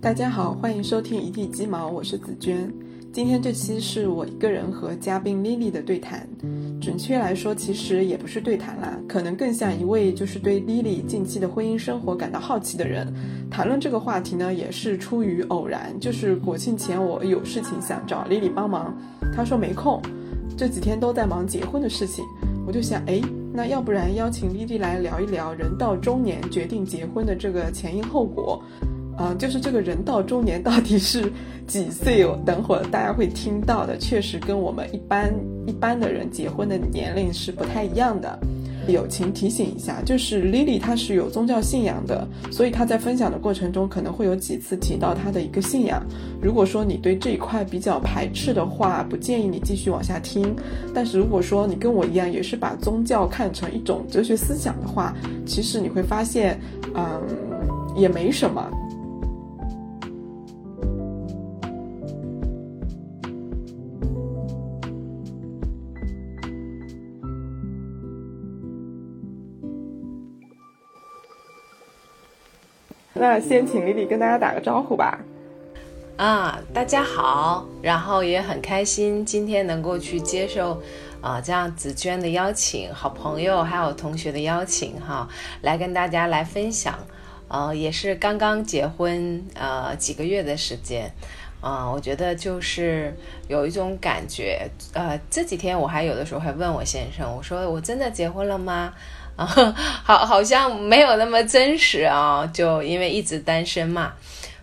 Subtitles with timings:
[0.00, 2.72] 大家好，欢迎收听一地鸡毛，我是紫娟。
[3.12, 6.24] 今天这期是我一个人和嘉宾 Lily 的对谈，
[6.80, 13.12] 准确来说，其实也不是对谈啦，可能更像一位就是对 Lily 近期的婚姻生活感到好奇的人。
[13.50, 18.96] 谈论这个话题呢，也是出于偶然，就是国庆前我有事情想找 Lily 帮忙，
[19.34, 20.00] 她说没空，
[20.56, 22.24] 这几天都在忙结婚的事情，
[22.64, 23.20] 我就想，哎，
[23.52, 28.62] 那要不然邀请 Lily 来聊一聊人到中年决定结婚的这个前因后果。
[29.18, 31.30] 啊，就是这个人到中年到底是
[31.66, 32.24] 几岁？
[32.46, 35.34] 等会儿大家会听到的，确实跟我们一般
[35.66, 38.38] 一般的人结婚的年龄是不太一样的。
[38.86, 46.02] 友情提醒一下，就是 Lily 她是有宗教信仰的，所以她在分享的过程中可能会有几次提到她的一个信仰。
[46.40, 50.56] 如果说你对这一块比较排斥的话，不建议你继续往下听。
[50.94, 56.58] 但是如果说你跟我一样，也是把宗教看成一种哲学思想的话，其实你会发现，
[56.94, 57.20] 嗯，
[57.94, 58.70] 也没什么。
[73.20, 75.18] 那先请丽丽跟大家打个招呼吧。
[76.16, 80.80] 啊，大家好，然后也很开心今天能够去接受
[81.20, 85.28] 啊这样紫娟的邀请，好朋友还有同学的邀请哈，
[85.62, 86.96] 来跟大家来分享。
[87.48, 91.10] 呃，也是刚刚结婚呃几个月的时间，
[91.60, 93.12] 啊，我觉得就是
[93.48, 94.68] 有一种感觉。
[94.92, 98.92] 呃，这几天我还有的时候还问我先生，我说我真的结婚了吗？
[99.38, 99.46] 啊，
[100.02, 104.12] 好，好像没有那么真实啊，就因为一直单身嘛，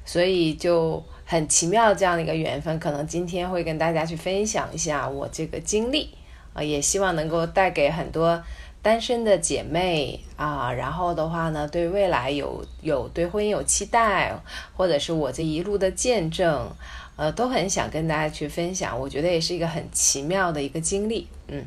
[0.04, 6.10] 所以就很奇妙这样的一个缘分，可能今天会跟大家去分享一下我这个经历
[6.54, 8.44] 啊，也希望能够带给很多
[8.82, 14.38] 单身的姐妹啊，然后的话呢，对未来有有对婚姻有期待，
[14.76, 16.70] 或者是我这一路的见证，
[17.16, 21.66] 呃，都很想跟大家去分享，我觉得也是一个很奇妙的一个经历，嗯。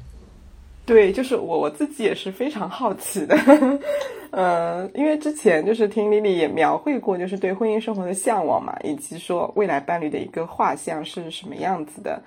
[0.89, 3.36] 对，就是我我自己也是非常好奇的，
[4.30, 12.18] 嗯， 因为之前就是听丽丽也描绘过，就是对婚姻生活的向往嘛，以及说未来伴侣的一个画像是什么样子的。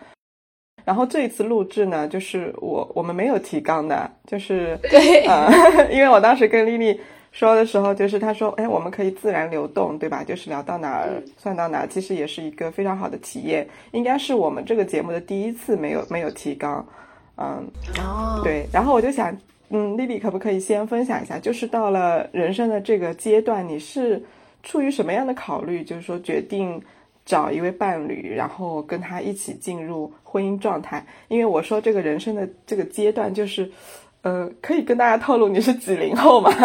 [0.85, 5.24] 然后这一次录制呢，就是我我们没有提纲的，就是 对，
[5.91, 7.00] 因为我当时跟丽丽
[7.31, 10.24] 说的时候，就是她说，哎，我们可以自然流动，对吧？
[10.24, 16.85] 就是聊到哪儿算到哪儿，其实也是一个非常好的体验，应该是我们这个节目的第一次没有没有提纲。
[17.38, 17.68] 嗯
[18.00, 19.36] 哦，对，然后我就想，
[19.69, 24.22] 嗯，丽丽可不可以先分享一下，就是到了人生的这个阶段，你是
[24.64, 26.80] 出于什么样的考虑，就是说决定
[27.25, 31.03] 找一位伴侣，然后跟他一起进入婚姻状态？
[31.30, 33.72] 因为我说这个人生的这个阶段，就是，
[34.22, 36.52] 呃，可以跟大家透露你是几零后吗？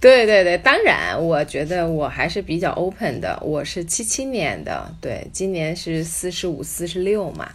[0.00, 7.48] 对对对，当然，我觉得我还是比较 open 的，我是七七年的，对，今年是四十五、四十六嘛。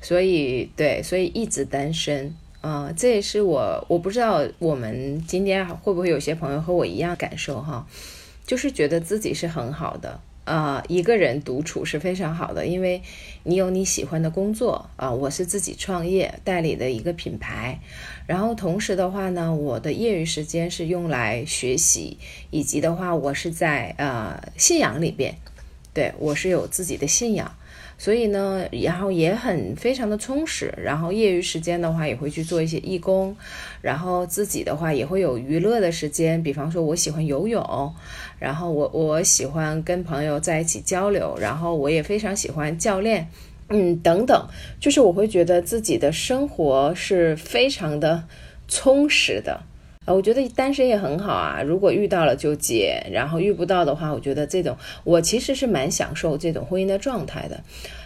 [0.00, 2.34] 所以，对，所以一直单身。
[2.62, 7.86] 啊，这也是我，我不知道我们今天会不会有些朋友和我一样感受哈，
[8.44, 10.20] 就是觉得自己是很好的。
[10.42, 13.02] 啊，一个人独处是非常好的，因为
[13.44, 17.78] 你有你喜欢的工作啊，我是自己创业代理的一个品牌，
[18.26, 22.18] 然后同时的话呢，我的业余时间是用来学习，
[22.50, 25.36] 以及的话，我是在呃信仰里边，
[25.92, 27.56] 对我是有自己的信仰。
[27.98, 33.34] 所以呢，然后也很非常的充实，然后业余时间的话也会去做一些义工，
[33.80, 37.94] 然后自己的话也会有娱乐的时间，比方说我喜欢游泳，
[38.38, 43.26] 然后我我喜欢跟朋友在一起交流，然后我也非常喜欢教练，
[43.68, 44.46] 嗯，等等，
[44.78, 48.22] 就是我会觉得自己的生活是非常的
[48.68, 49.62] 充实的。
[50.06, 51.60] 啊，我觉得单身也很好啊。
[51.60, 57.60] 如果遇到了就结，然后遇不到的话，我觉得这种我其实是蛮享受这种婚姻的状态的。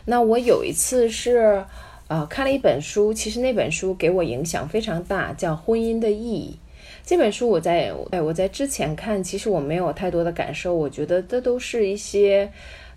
[0.07, 1.63] 那我有一次是，
[2.09, 6.59] 呃，看了一本书，其实那本书给我影响非常大，叫《婚姻的意义》。
[7.05, 12.51] 这本书我在哎我在之前看，其实我没有太多的感受，我觉得这都是一些，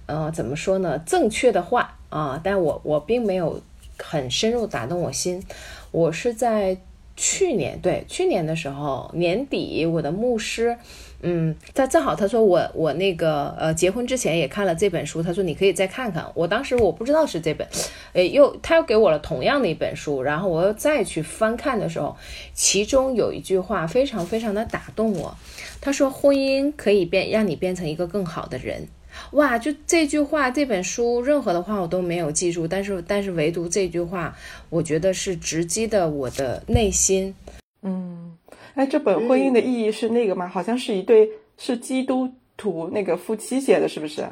[0.06, 3.62] 呃，怎么说呢，正确的话啊，但我我并没有
[3.98, 5.44] 很深入打动我心。
[5.92, 6.78] 我是在。
[7.16, 10.76] 去年对去年的时候年底，我的牧师，
[11.22, 16.26] 嗯，他正好他说我我那个呃结婚之前也看了这本书，他说你可以再看看。
[16.34, 17.68] 我当时我不知道是这本，
[18.14, 22.16] 诶，又他又给我了同样的一本书，然后我又再去翻看的时候，
[22.54, 25.38] 其中有一句话非常非常的打动我，
[25.80, 28.88] 他说婚姻可以变让你变成一个更好的人。
[29.34, 34.36] 哇，就这句话，这本书任何的话我都没有记住，但是但是唯独这句话，
[34.70, 37.34] 我觉得是直击的我的内心。
[37.82, 38.38] 嗯，
[38.76, 40.48] 哎，这本婚姻的意义是那个吗？
[40.48, 41.28] 好像是一对
[41.58, 44.24] 是基督徒那个夫妻写的，是不是？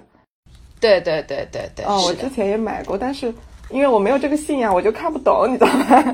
[0.80, 1.86] 对对对对对。
[1.86, 3.34] 哦，我之前也买过，但是
[3.72, 6.14] 因为我没有这个信仰，我就看不懂，你知道吗？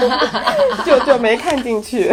[0.84, 2.12] 就就没看进去。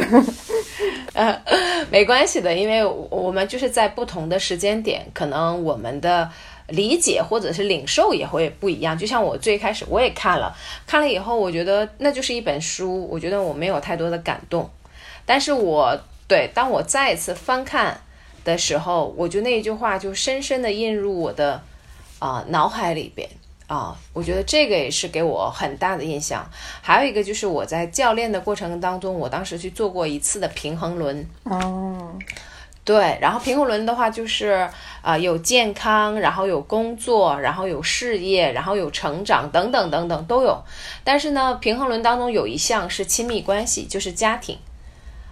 [1.14, 1.40] 呃，
[1.92, 6.30] 没关系的，因为我们就是在不同的时间点，可能我们的
[6.68, 8.98] 理解或者是领受也会不一样。
[8.98, 10.56] 就像我最开始我也看了，
[10.88, 14.70] 看了以后，我觉得那就是一本书，我觉得我没有太多的感动。
[15.26, 15.98] 但是我
[16.28, 18.00] 对当我再一次翻看
[18.44, 21.62] 的时候，我觉得那一句话就深深的印入我的
[22.20, 23.30] 啊脑海里边。
[23.74, 26.48] 啊，我觉得这个也是给我很大的印象。
[26.80, 31.28] 还有一个就是我在教练的过程当中，我当时去做过一次的平衡轮。
[31.46, 32.14] 哦，
[32.86, 34.70] 对，然后平衡轮的话就是
[35.02, 40.64] 啊，有健康，然后有工作，然后有事业，然后有成长等等等等都有。
[41.04, 44.56] 但是呢，平衡轮当中有一项是亲密关系，就是家庭。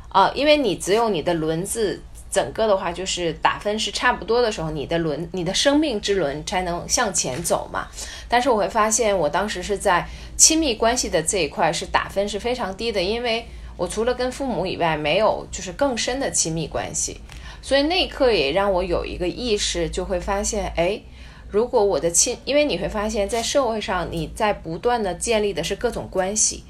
[0.09, 2.01] 啊，因为你只有你的轮子。
[2.31, 7.87] 整个的话就是打分是差不多的时候，你的轮、你的生命之轮才能向前走嘛。
[8.29, 10.07] 但是我会发现，我当时是在
[10.37, 13.45] 亲密关系的这一块是打分是非常低的，因为
[13.75, 17.19] 我除了跟父母以外，没有就是更深的亲密关系。
[17.61, 21.01] 所以那一刻也让我有一个意识，就会发现，哎，
[21.49, 26.63] 如果我的亲，因为你会发现在社会上你在不断的建立的是各种关系。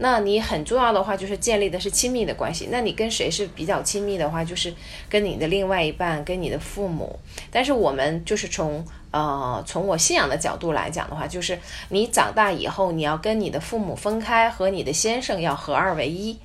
[0.00, 2.68] 那你很重要的话就是建立的是亲密的关系。
[2.70, 4.72] 那你跟谁是比较亲密的话，就是
[5.08, 7.18] 跟你的另外一半，跟你的父母。
[7.50, 11.58] 但是我们就是从呃从我信仰的角度来讲的话，就是
[11.88, 16.38] 你长大以后你要跟你的父母分开，和你的先生要合二为一。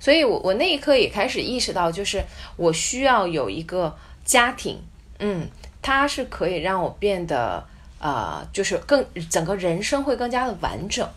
[0.00, 2.22] 所以我我那一刻也开始意识到，就是
[2.56, 4.78] 我需要有一个家庭，
[5.20, 5.48] 嗯，
[5.80, 7.64] 它是可以让我变得
[8.00, 11.08] 呃就是更整个人生会更加的完整。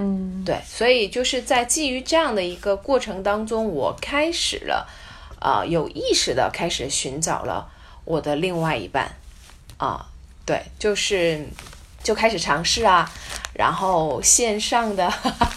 [0.00, 4.86] 嗯，对，所以就是在基于这样的一个过程当中，我开始了，
[5.40, 7.68] 啊，有意识的开始寻找了
[8.04, 9.10] 我的另外一半，
[9.76, 10.06] 啊，
[10.46, 11.44] 对，就是
[12.00, 13.10] 就开始尝试啊，
[13.54, 15.12] 然后线上的，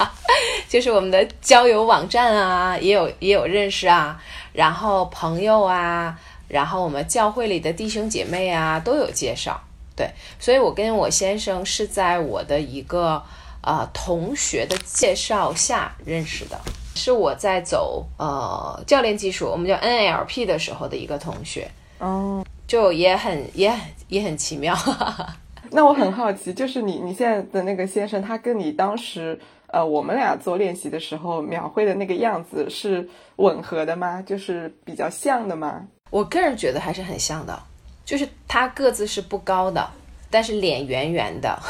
[0.68, 4.20] 就是我们的交友网站啊，也有也有认识啊，
[4.54, 9.62] 然后朋友啊，然后我们教会里的弟兄姐妹啊都有介绍，
[9.96, 10.10] 对，
[10.40, 13.24] 所以我跟我先生是在我的一个。
[13.62, 16.60] 啊，同学的介绍下认识的，
[16.96, 21.70] 是我在走呃教练技术，我们叫 NLP 的时候的一个同学，
[22.00, 24.76] 哦，就也很也很也很奇妙。
[25.70, 34.22] 那我很好奇，就是你你现在的那个先生，他跟你当时呃我们俩做练习的时候描绘的那个样子是吻合的吗？
[34.26, 35.88] 就是比较像的吗？
[36.10, 37.58] 我个人觉得还是很像的，
[38.04, 39.88] 就是他个子是不高的。
[40.34, 41.62] 但是脸圆圆的，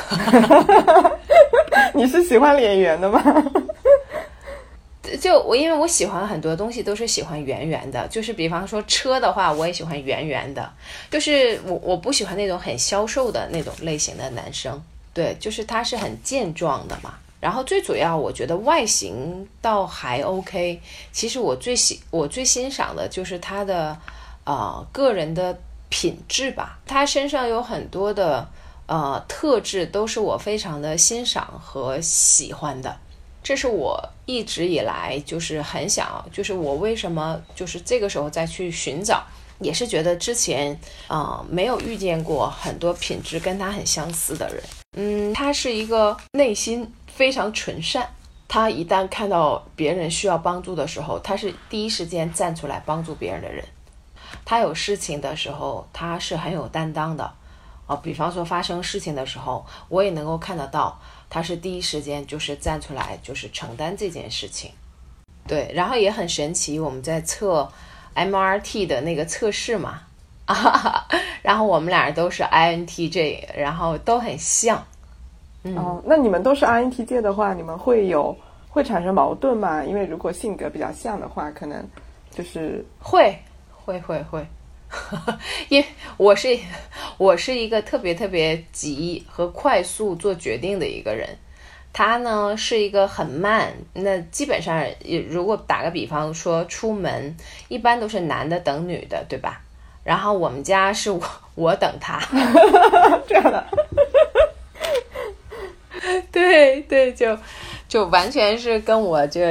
[1.94, 3.22] 你是喜欢脸圆的吗？
[5.20, 10.72] 就我因为我喜欢很多东西都是喜欢圆圆的，就是比方说车的话，我也喜欢圆圆的。
[11.10, 14.82] 就是我我不喜欢那种很消瘦的那种类型的男生，
[15.14, 17.16] 对，就是他是很健壮的嘛。
[17.40, 20.80] 然后最主要，我觉得外形倒还 OK。
[21.12, 23.98] 其实我最喜我最欣赏的就是他的
[24.46, 25.58] 呃个人的。
[25.94, 28.48] 品质吧，他身上有很多的
[28.92, 32.98] 呃特质，都是我非常的欣赏和喜欢的。
[33.42, 39.24] 这是我一直以来就是很想，就是我为什么就是这个时候再去寻找，
[39.60, 40.78] 也是觉得之前
[41.08, 44.62] 啊没有遇见过很多品质跟他很相似的人。
[44.98, 48.06] 嗯，他是一个内心非常纯善，
[48.50, 53.64] 他一旦看到别人需要帮助的时候，他是第一时间站出来帮助别人的人。
[54.44, 57.32] 他有事情的时候，他是很有担当的，
[57.92, 60.98] 哦，比方说发生事情的时候，我也能够看得到，
[61.30, 64.72] 他是第一时间就是站出来，就是承担这件事情。
[65.46, 67.70] 对，然后也很神奇，我们在测
[68.16, 70.04] MRT 的那个测试嘛，
[70.46, 71.06] 啊，
[71.44, 74.82] 然后我们俩都是 INTJ，然后都很像。
[75.76, 78.34] 哦，那你们都是 INTJ 的话，你们会有
[78.70, 79.84] 会产生矛盾吗？
[79.84, 81.86] 因为如果性格比较像的话，可能
[82.32, 83.38] 就是会。
[83.84, 84.48] 会会会，
[85.70, 86.60] 因为我是
[87.18, 91.38] 我是一个特别特别急和快速做决定的一个人，
[91.94, 93.74] 他呢是一个很慢。
[93.94, 94.86] 那基本上，
[95.30, 97.36] 如果打个比方说出门，
[97.70, 99.62] 一般都是男的等女的，对吧？
[100.04, 101.22] 然后我们家是我
[101.56, 102.20] 我等他，
[103.28, 103.66] 这样的，
[106.32, 107.38] 对对，就
[107.88, 109.42] 就完全是跟我就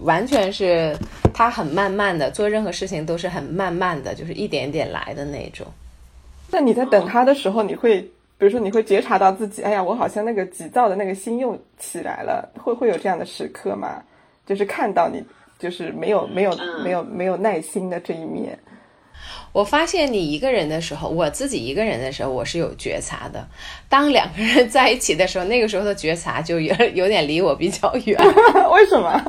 [0.00, 0.96] 完全是。
[1.38, 5.64] 他很慢慢的做任何事情都是很慢慢的，就是一点点来的那种。
[6.50, 8.00] 那你在等他的时候，你会
[8.36, 14.02] 比如说你会觉察到自己，哎呀，我好像那个急躁的那个心又起来了，会会有这样的时刻吗？
[14.48, 15.22] 就是看到你
[15.60, 18.58] 就是没有没有没有没有耐心的这一面。
[19.52, 23.46] 我发现你一个人的时候，我自己一个人的时候，我是有觉察的。
[23.88, 28.18] 当两个人在一起的时候，那个时候的觉察就有有点离我比较远。
[28.72, 29.22] 为什么？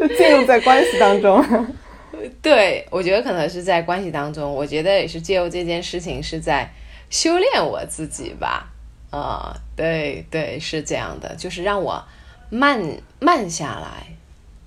[0.08, 1.44] 就进入在关系当中。
[2.40, 6.72] 对，我觉得可能是在关系当中，我觉得也是借由这件事情是在
[7.10, 8.66] 修炼我自己吧。
[9.10, 12.02] 啊，对对，是这样的，就是让我
[12.48, 12.80] 慢
[13.18, 14.06] 慢下来。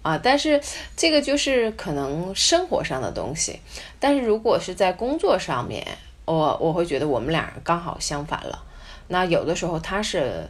[0.02, 0.62] 啊，但是
[0.98, 3.60] 这个就是可能生活上的东西，
[4.00, 5.86] 但是如果是在工作上面，
[6.26, 8.62] 我我会觉得我们俩刚好相反了。
[9.08, 10.46] 那有的时候他是，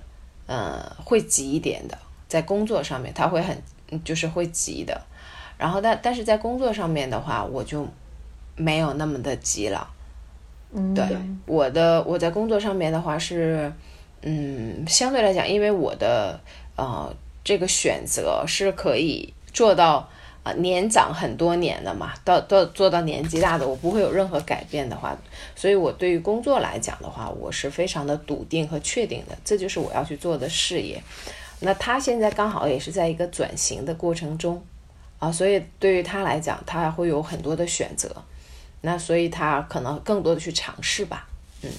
[0.48, 1.96] 呃，会急一点的，
[2.28, 3.56] 在工作上面他会很
[4.04, 5.02] 就是会急的，
[5.58, 7.88] 然后但但是在工作上面的话，我就
[8.56, 9.90] 没有那么的急了。
[10.74, 11.06] 嗯，对，
[11.46, 13.72] 我的我在工作上面的话是，
[14.22, 16.40] 嗯，相对来讲，因为我的
[16.76, 19.34] 呃这个选择是可以。
[19.54, 20.10] 做到
[20.42, 25.16] 啊，年长很多年的嘛，到到做到年纪大的，我不会有任何改变的话，
[25.56, 31.00] 所以我对于工作来讲的话，我是非常的笃定和确定的，这就是我要去做的事业。
[31.64, 34.62] 那他现在刚好也是在一个转型的过程中
[35.20, 38.14] 啊，所以对于他来讲，他还会有很多的选择，
[38.82, 41.28] 那所以他可能更多的去尝试吧。
[41.64, 41.70] 嗯，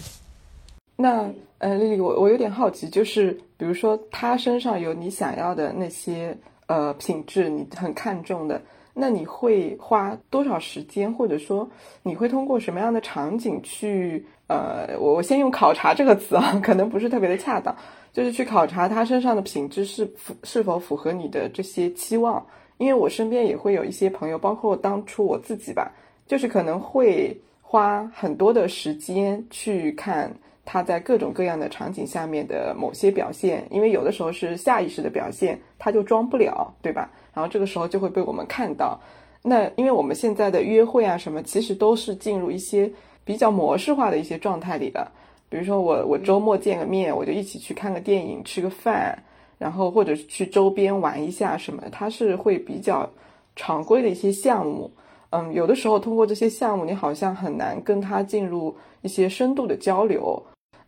[0.97, 6.37] 那呃，丽丽，我我有点好奇，就是比如说他身上有你想要的那些。
[6.67, 8.59] 呃，品质你很看重的，
[8.95, 11.69] 那你会花多少时间，或者说
[12.03, 17.77] 你会通过什么样的场景去呃，我我先用考察这个词啊，可能不是特别的恰当，
[18.15, 22.43] 就是去考察他身上的品质是符是否符合你的这些期望。
[22.79, 25.93] 因为我身边也会有一些朋友，包括当初我自己吧，
[26.27, 30.35] 就是可能会花很多的时间去看。
[30.67, 37.11] 他在各种各样的场景下面的某些表现，因为有的时候是下意识的表现，他就装不了，对吧？
[37.35, 38.99] 然后这个时候就会被我们看到。
[39.43, 42.91] 那因为我们现在的约会啊什么，其实都是进入一些
[43.27, 45.07] 比较模式化的一些状态里的。
[45.49, 49.17] 比如说我我周末见个面，我就一起去看个电影、吃个饭，
[49.59, 53.09] 然后或者去周边玩一下什么，它是会比较
[53.55, 54.91] 常规的一些项目。
[55.31, 60.41] 嗯，有的时候通过这些项目，你好像很难跟他进入一些深度的交流。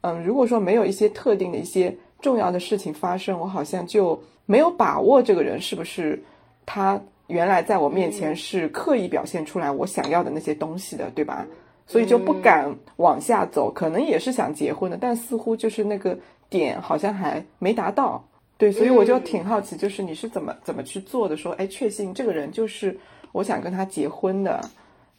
[0.02, 6.22] 嗯，如果说没有一些特定的一些重要的事情发生，我好像就没有把握这个人是不是
[6.64, 11.44] 他原来在我面前是刻意表现出来我想要的那些东西的，对吧？
[11.86, 16.18] 所以就不敢往下走，可能也是想结婚的，但似乎就是那个
[16.50, 18.22] 点好像还没达到。
[18.58, 21.36] 对，所以我就挺好奇，就是你是怎么怎么去做的？
[21.36, 22.98] 说，哎，确信这个人就是
[23.32, 24.60] 我想跟他结婚的，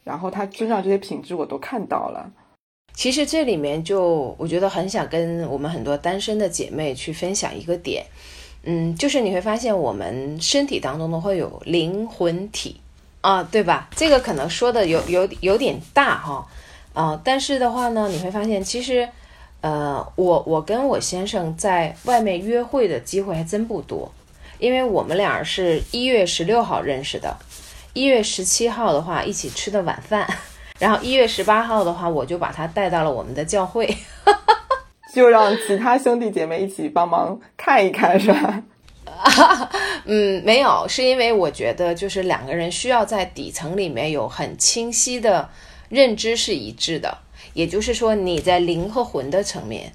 [0.03, 2.31] 然后他身上这些品质我都看到了。
[2.93, 8.03] 其实这里面就我觉得很想跟我们很多单身的姐妹去分享一个点，
[8.63, 12.81] 嗯，就是你会发现我们身体当中呢会有灵魂体
[13.21, 13.89] 啊，对吧？
[13.95, 16.47] 这个可能说的有有有点大哈，
[16.93, 19.07] 啊，但是的话呢，你会发现其实，
[19.61, 24.11] 呃，我我跟我先生在外面约会的机会还真不多，
[24.59, 27.35] 因为我们俩是一月十六号认识的，
[27.93, 30.27] 一月十七号的话一起吃的晚饭。
[30.79, 33.97] 然后一月十八号的话，我就把他带到了我们的教会，
[35.11, 38.61] 就让其他兄弟姐妹一起帮忙看一看，是吧？
[39.17, 39.71] 啊
[40.05, 45.49] 嗯，没有，是因为我觉得就是两个人需要在底层里面有很清晰的
[45.89, 47.17] 认知是一致的，
[47.53, 49.91] 也就是说你在灵和魂的层面，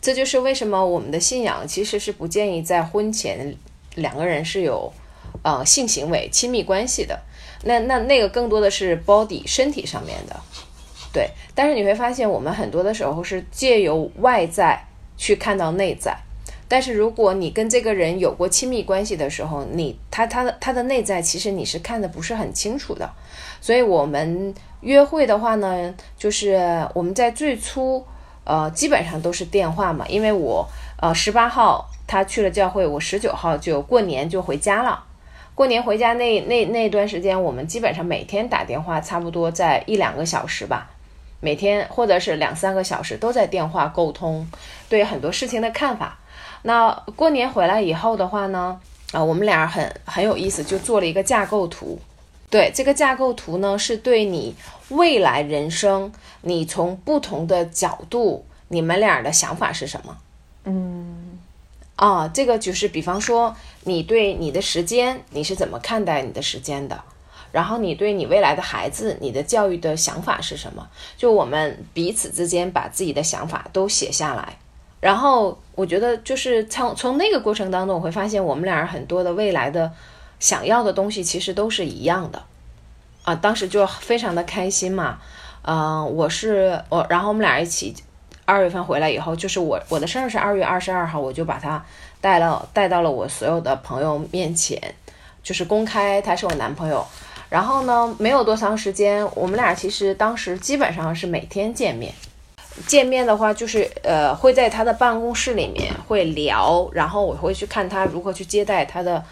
[0.00, 3.54] 这就是为什么我们的信仰其实是不建议在婚前
[3.94, 4.92] 两个人是有
[5.42, 7.20] 呃性行为亲密关系的。
[7.64, 10.34] 那那那个更多的是 body 身体上面的，
[11.12, 11.30] 对。
[11.54, 14.84] 但是你会发现，我们很多的时候是借由外在
[15.16, 16.18] 去看到内在。
[16.72, 23.10] 但是如果你跟这个人有过亲密关系的时候，你他他的他的内在其实你是看的不是很清楚的。
[23.60, 28.02] 所以我们约会的话呢，就是我们在最初
[28.44, 30.66] 呃基本上都是电话嘛，因为我
[30.98, 35.04] 呃十八号他去了教会，我十九号就过年就回家了。
[35.54, 40.88] 过年回家那那那段时间，我们基本上每天打电话，差不多在一两个小时吧，
[41.40, 44.48] 每天或者是两三个小时都在电话沟通，
[44.88, 46.16] 对很多事情的看法。
[46.62, 48.80] 那过年回来以后的话呢，
[49.12, 51.98] 啊，我们俩很很有意思，就做了一个架构图。
[52.48, 54.54] 对这个架构图呢，是对你
[54.90, 60.16] 未来人生，你从不同的角度，你们俩的想法是什么？
[60.64, 61.38] 嗯。
[61.96, 63.54] 啊，这个就是，比方说，
[63.84, 67.00] 你对你的时间，你是怎么看待你的时间的？
[67.52, 70.88] 然后你对你未来的孩子，你的教育的想法是什么？
[71.16, 74.56] 就我们彼此之间把自己的想法都写下来，
[75.02, 79.90] 然后我觉得就是从从那个过程当中，我会发现我们俩很多的未来的
[80.38, 82.40] 想要的东西其实都是一样的。
[83.24, 85.18] 啊，当时就非常的开心嘛。
[85.62, 87.92] 嗯，我是我，然后我们俩一起
[88.44, 91.84] 二月份回来以后，就是我我的生日是二月二十二号，我就把他
[92.20, 94.80] 带了带到了我所有的朋友面前，
[95.42, 97.04] 就是公开他是我男朋友。
[97.48, 102.14] 然后呢，没有多长时间，我们俩其实当时基本上是每天见面。
[102.86, 109.22] 见面的话，就是呃会在他的办公室里面会聊，然后我会去看他如何去接待他的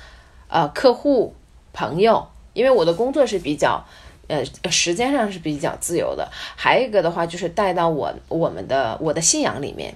[0.48, 1.34] 呃客户
[1.72, 3.84] 朋友，因为我的工作是比较
[4.28, 6.28] 呃时间上是比较自由的。
[6.54, 9.94] 还有一个的话，就是带到我我们的我的信仰里面，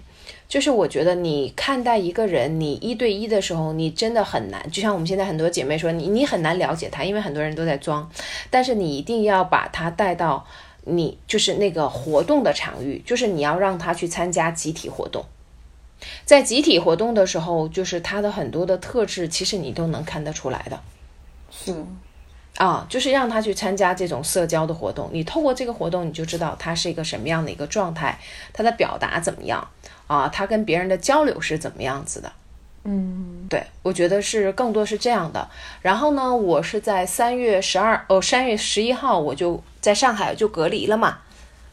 [0.49, 4.71] 就是我觉得你看待一个人，你一对一的时候，你真的很难。
[4.71, 8.11] 就像我们现在很多姐妹说，你你很难了解他，因为很多人都在装，
[8.51, 10.47] 但是你一定要把他带到。
[10.87, 15.25] 你就是那个活动的场域，就是你要让他去参加集体活动，
[16.25, 20.81] 在集体活动的时候，就是他的很多的特质，其实你都能看得出来的。
[21.51, 21.75] 是，
[22.57, 28.19] 啊，就是让他去参加这种社交的活动，你透过这个活动，你就知道他是一个什么样的一个状态，
[28.53, 29.67] 他的表达怎么样
[30.07, 32.33] 啊，他跟别人的交流是怎么样子的。
[32.87, 35.49] 嗯，对，我觉得是更多是这样的。
[35.81, 41.19] 然后呢，我是在三月十二哦，三月十一号我就在上海就隔离了嘛，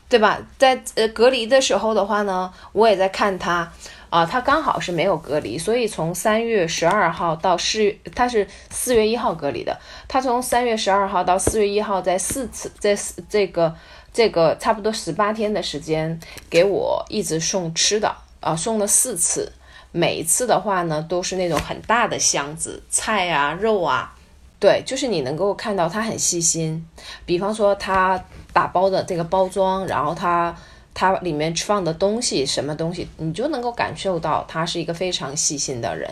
[0.08, 0.40] 对吧？
[0.58, 3.70] 在呃隔离的时候的话呢，我也在看他
[4.10, 9.78] 啊，他刚好是没有隔离，所以从三月十二号到四月，他是四月一号隔离的。
[10.08, 12.98] 他从三月十二号到四月一号，在四次，在
[13.30, 13.76] 这个
[14.14, 16.18] 这个差不多十八天的时间，
[16.50, 19.52] 给我一直送吃的啊，送了四次。
[19.92, 24.16] 每一次的话呢，都是那种很大的箱子，菜啊、肉啊，
[24.60, 26.88] 对，就是你能够看到他很细心。
[27.26, 30.56] 比方说他打包的这个包装，然后他
[30.94, 36.10] 他里面放的东西，什么东西，你就能够感受到他是一个非常细心的人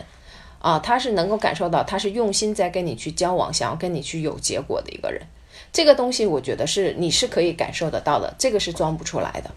[0.58, 5.22] 啊，他是能够感受到他是用心在跟你去交往，想要跟你去有结果的一个人。
[5.72, 9.50] 这个东西我觉得是你是可以感受得到的，这个是装不出来的。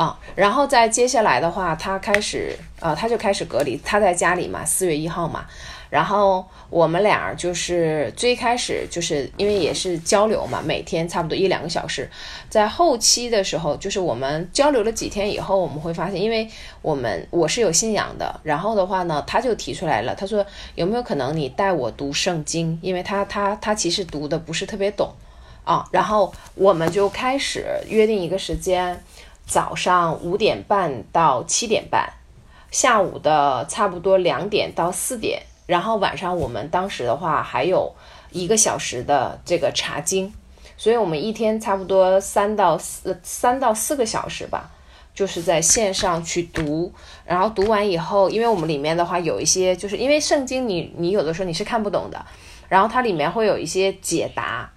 [0.00, 5.44] 啊，然后在接下来的话，他开始，呃，他就开始隔离，他在家里嘛，四月一号嘛，
[5.90, 12.10] 然后我们俩就是最开始就是因为也是交流嘛，每天差不多一两个小时，
[12.48, 16.48] 在后期的时候，就是我们交流了几天以后，我们会发现，因为
[16.80, 20.42] 我们我是有信仰的，然后的话呢，他就提出来了，他说
[20.76, 25.12] 有没有可能你带我读圣经，因为他他他其实读的不是特别懂。
[25.62, 28.98] 啊，然后我们就开始约定一个时间。
[29.50, 32.08] 早上五点半到七点半，
[32.70, 37.92] 下午的差不多两点到四点，然后晚上我们当时的话还有
[38.30, 40.32] 一个小时的这个查经，
[40.76, 44.70] 所以我们一天差不多三到四三到四个小时吧，
[45.12, 46.92] 就是在线上去读，
[47.24, 52.24] 然后读完以后，因为我们里面的话有一些，就是因为圣经你你有的时候你是看不懂的，
[52.68, 54.70] 然后它里面会有一些解答。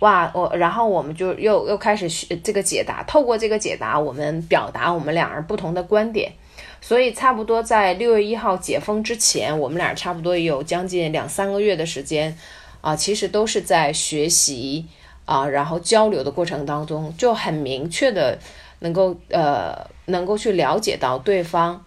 [0.00, 6.32] 哇，我然后我们就又又开始学这个解答，透过这个解答，我们表达我们两人不同的观点。
[6.80, 12.38] 所以差不多在六月一号解封之前，我们俩差不多有将近两三个月的时间
[12.80, 14.86] 啊，其实都是在学习
[15.24, 18.38] 啊，然后交流的过程当中，就很明确的
[18.78, 21.84] 能够呃能够去了解到对方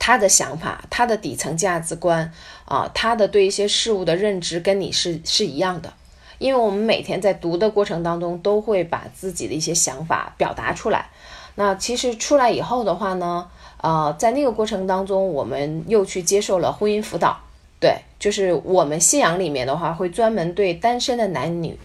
[0.00, 2.32] 他的想法、他的底层价值观
[2.64, 5.92] 啊，他的对一些事物的认知跟你是是一样的。
[6.40, 11.10] 因为我们每天在读的过程当中，都会把自己的一些想法表达出来。
[11.56, 13.46] 那其实出来以后的话呢，
[13.82, 17.38] 呃，在那个过程当中，我们又去接受了婚姻辅导。
[17.78, 21.78] 对，就是我们信仰里面的话，会专门对单身的男女，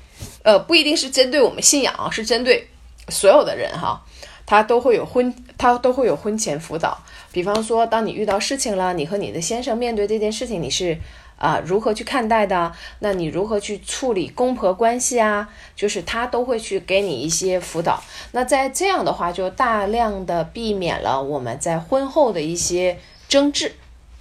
[0.44, 2.66] 呃，不一定是针对我们信仰，是针对
[3.10, 4.02] 所有的人哈，
[4.46, 6.98] 他都会有婚，他都会有婚前辅导。
[7.34, 10.98] 比方说，当你遇到事情了，你和你的先生面对这件事情，你是。
[11.38, 12.72] 啊，如何去看待的？
[13.00, 15.50] 那你如何去处理公婆关系啊？
[15.76, 18.02] 就是他都会去给你一些辅导。
[18.32, 23.74] 那在这样的话，就大量的避免了我们在婚后的一些争执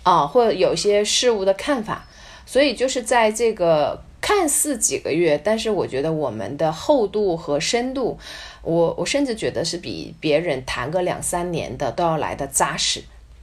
[0.03, 2.05] 啊，或者有一些事物的看法。
[2.44, 8.18] 所以就是在这个看似几个月，但是我觉得我们的厚度和深度，
[8.62, 13.03] 我我甚至觉得是比别人谈个两三年的都要来的扎实。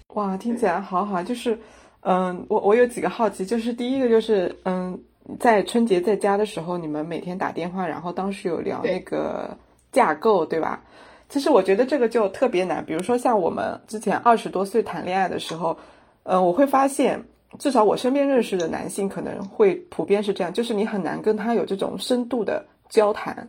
[0.09, 1.57] 哇，听起来好好，就是。
[2.01, 4.99] 嗯，我我有几个好奇，就是第一个就是，嗯，
[5.39, 9.55] 在春节在家的时候，你们每天打电话，然后当时有聊那个
[9.91, 10.81] 架构，对吧？
[11.29, 12.83] 其实我觉得这个就特别难。
[12.83, 15.77] 比如说像我们之前二十多岁谈恋爱的时候，
[16.23, 17.23] 嗯，我会发现，
[17.59, 23.47] 至少我身边认识的男性可能会普遍是这样，就是你很难跟他有这种深度的交谈。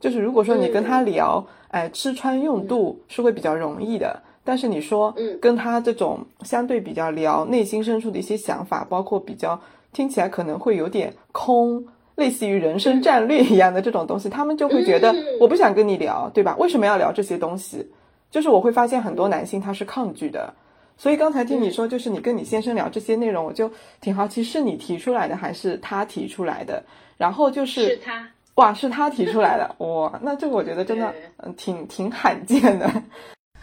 [0.00, 4.20] 就是如果说你跟他聊，哎，吃穿用度是会比较容易的。
[4.46, 9.60] 但是你说，嗯，跟他这种相对比较聊内心深处的一些想法，包括比较
[9.92, 16.56] 听起来可能会有点空，类似于人生战略一样的这种东西，他们就会觉得我不想跟你聊，对吧？
[16.58, 17.90] 为什么要聊这些东西？
[18.30, 20.54] 就是我会发现很多男性他是抗拒的。
[20.98, 26.82] 所以刚才听你说，就是你跟你先生聊这些内容，我就挺好奇，是你提出来的还是他提出来的？
[27.18, 32.90] 然后就是是他，哇，是他提出来的，哇，那这个我觉得真的嗯挺挺罕见的，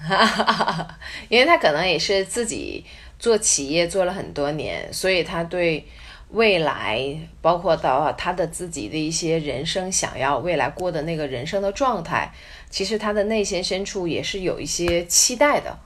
[1.29, 2.85] 因为他可能也是自己
[3.17, 5.87] 做企业做了很多年，所以他对
[6.29, 12.31] 未来，包括到他的自己的一些人生想要未来过的那个人生的状态，
[12.69, 15.77] 其实他的内心深处也是有一些期待的。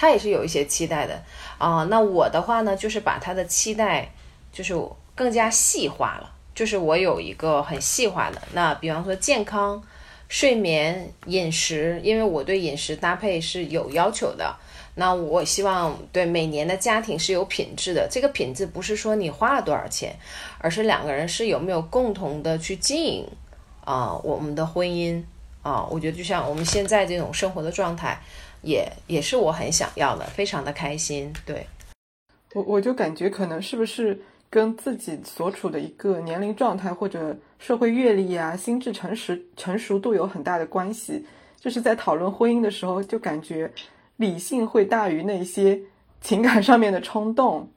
[0.00, 1.20] 他也是有一些期待的
[1.58, 4.08] 啊，那我的话呢，就是把他的期待
[4.52, 4.72] 就是
[5.16, 9.82] 更加细化了，就是我有一个很细化的，那比方说健康、
[10.28, 14.54] 睡眠、饮食，因为我对饮食搭配是有要求的，
[14.94, 20.14] 那我希望对每年的家庭是有品质的，这个品质不是说你花了多少钱，
[20.58, 23.26] 而是两个人是有没有共同的去经营
[23.84, 25.22] 啊我们的婚姻
[25.62, 28.20] 啊，我觉得就像我们现在这种生活的状态。
[28.60, 31.32] 也也是我很想要的，非常的开心。
[31.46, 31.64] 对，
[32.52, 41.26] 我我就感觉可能是不是跟自己所处的一个年龄状态或者社会阅历啊、心智成熟成熟度有很大的关系。
[41.60, 43.70] 就是在讨论婚姻的时候，就感觉
[44.16, 45.80] 理性会大于那些
[46.20, 47.68] 情感上面的冲动，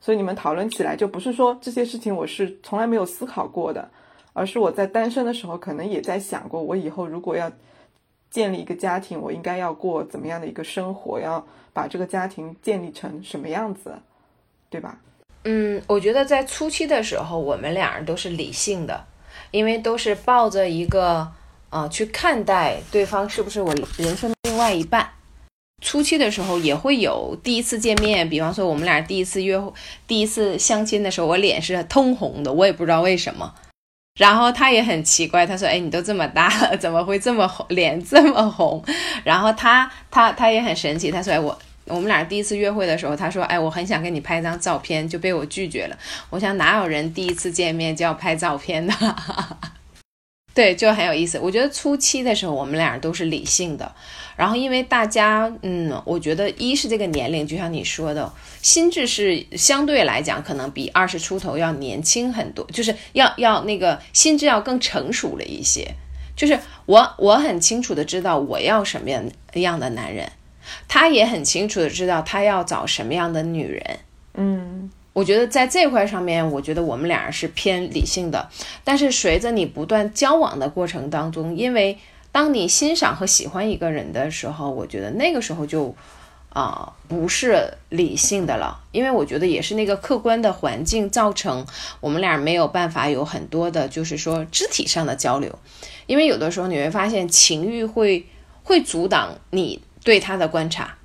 [0.00, 3.90] 所以你们讨论起来就不是说这些事情我是从来没有思考过的，
[4.32, 7.50] 而是我在单身的时候可能也在想过，我以后如果要。
[8.32, 11.20] 建立一个家庭，我应该要过怎么样的一个生活？
[11.20, 13.92] 要把这个家庭建立成什么样子，
[14.70, 14.98] 对吧？
[15.44, 19.04] 嗯，我觉得在初期的时候，我们俩人都是理性的，
[19.50, 21.28] 因为都是抱着一个
[21.70, 25.10] 啊去看待对方是不是我人生的另外一半。
[25.82, 29.72] 初期的时候也会有第一次见面，比方说我们俩第一次约会、
[30.06, 33.52] 第一次相亲的时候，我脸是通红的，我也不知道为什么。
[34.20, 38.84] 然后他也很奇怪，他说：“哎，你都这么大了，怎么会这么红，脸这么红？”
[39.24, 41.58] 然后他他他也很神奇，他说：“哎，我
[41.92, 45.98] 我们俩第一次约会的时候，他说：‘哎，我很想跟你拍张照片，就被我拒绝了。’
[46.30, 48.94] 我想哪有人第一次见面就要拍照片的？”
[50.54, 51.38] 对，就很有意思。
[51.38, 53.90] 我觉得初期的时候，我们俩都是理性的。
[54.36, 65.94] 然后，因为大家，嗯，我觉得一是这个年龄，就像你说的，心智是相对来讲可能比二十出头要年轻很多，就是要要那个心智要更成熟了一些。
[66.36, 69.24] 就是我我很清楚的知道我要什么样
[69.54, 70.30] 样的男人，
[70.88, 73.98] 他也很清楚的知道他要找什么样的女人。
[74.34, 74.90] 嗯。
[75.14, 78.48] 我觉得在这块上面，我觉得我们俩是偏理性的。
[78.82, 81.98] 但是随着你不断交往的过程当中，因为
[82.32, 85.94] 当你欣赏和喜欢一个人的时候，我觉得那个时候就
[86.48, 88.80] 啊不是理性的了。
[88.90, 91.66] 因为我觉得也是那个客观的环境造成
[92.00, 95.58] 我们俩没有办法有很多的，就是说肢体上的交流。
[96.06, 98.24] 因为有的时候你会发现情欲会
[98.62, 100.96] 会阻挡你对他的观察。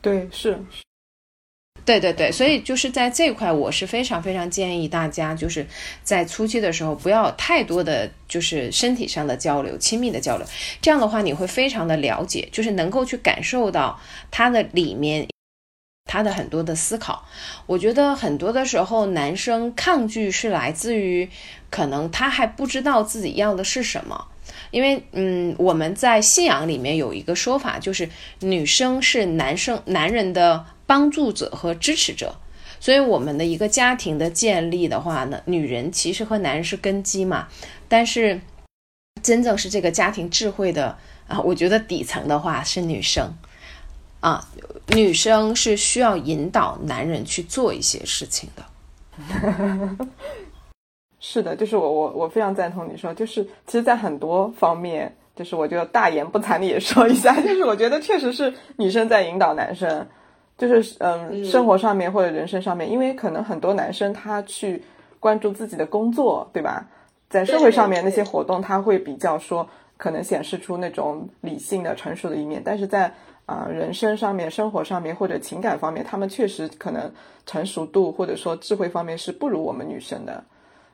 [0.00, 0.58] 对，是。
[1.84, 5.66] 对对对，所以就是在这块，我是非常非常建议大家，就是
[6.02, 10.46] 在初期的时候不要太多的就是身体上的交流、亲密的交流，
[10.82, 13.98] 这样的话你会非常的了解，就是能够去感受到
[14.30, 15.26] 他的里面，
[16.04, 17.26] 他的很多的思考。
[17.64, 21.30] 我觉得很多的时候，男生抗拒是来自于
[21.70, 24.26] 可能他还不知道自己要的是什么，
[24.70, 28.08] 因为嗯，我们在信仰里面有一个说法，就是
[28.40, 30.66] 女生是男生男人的。
[30.88, 32.34] 帮助者和支持者，
[32.80, 37.46] 所以我们的一个家庭的建立的话呢，女人其实和男人是根基嘛，
[37.88, 38.40] 但是
[39.22, 43.30] 真正是这个家庭智慧的啊，我觉得底层的话是女生
[44.20, 44.48] 啊，
[44.94, 48.64] 女生是需要引导男人去做一些事情的。
[51.30, 60.06] 是的，就是我我我非常赞同你说，就是其实，在很多方面，就是我就大言不惭的也说一下，就是我觉得确实是女生在引导男生。
[60.56, 64.82] 就是嗯，生活上面或者人生上面，因为可能很多男生他去
[65.20, 66.88] 关注自己的工作，对吧？
[67.28, 73.12] 在社会上面那些活动，他会比较说可能显示出那种理性的、成熟的一面，但是在
[73.46, 77.12] 啊人生上面、生活上面或者情感方面，他们确实可能
[77.44, 80.42] 成熟度或者说智慧方面是不如我们女生的。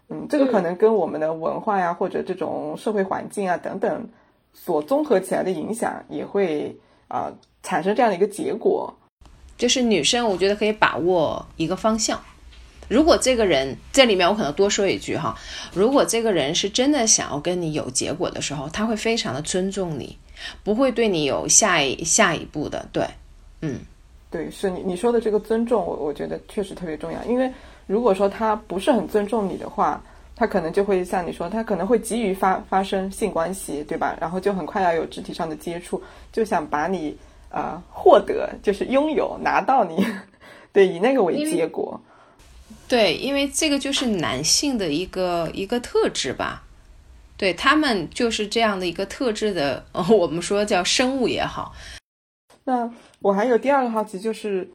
[0.08, 4.06] 嗯，这个可能跟我们的文化呀或者这种社会环境啊等等
[4.52, 6.74] 所综合起来的影响，也会
[7.08, 8.92] 啊产生这样的一个结果。
[9.56, 12.20] 就是女生，我觉得可以把握一个方向。
[12.86, 15.34] 如果这个人这里面，我可能多说一句哈，
[15.72, 20.18] 如果这个人是真的想要跟你有结果的时候，他会非常的尊重你，
[20.62, 22.86] 不会对你有下一下一步的。
[22.92, 23.06] 对，
[23.62, 23.80] 嗯，
[24.30, 27.24] 对，是你你说的这个尊重，我我觉得确实特别重要。
[27.24, 27.50] 因为
[27.86, 30.02] 如果说他不是很尊重你的话，
[30.36, 34.16] 他可能就会像你说，他可能会急于发发生性关系，对吧？
[34.20, 37.16] 然后就很快要有肢体上的接触，就想把你
[37.50, 40.04] 呃获得，就是拥有拿到你，
[40.72, 42.00] 对，以那个为结果。
[42.88, 46.64] 对，因为这个就是男性的一个一个特质吧，
[47.36, 51.72] 对他们就是这样的一个特质的， 我们说叫生物也好。
[52.64, 54.68] 那我还有第二个好奇就是。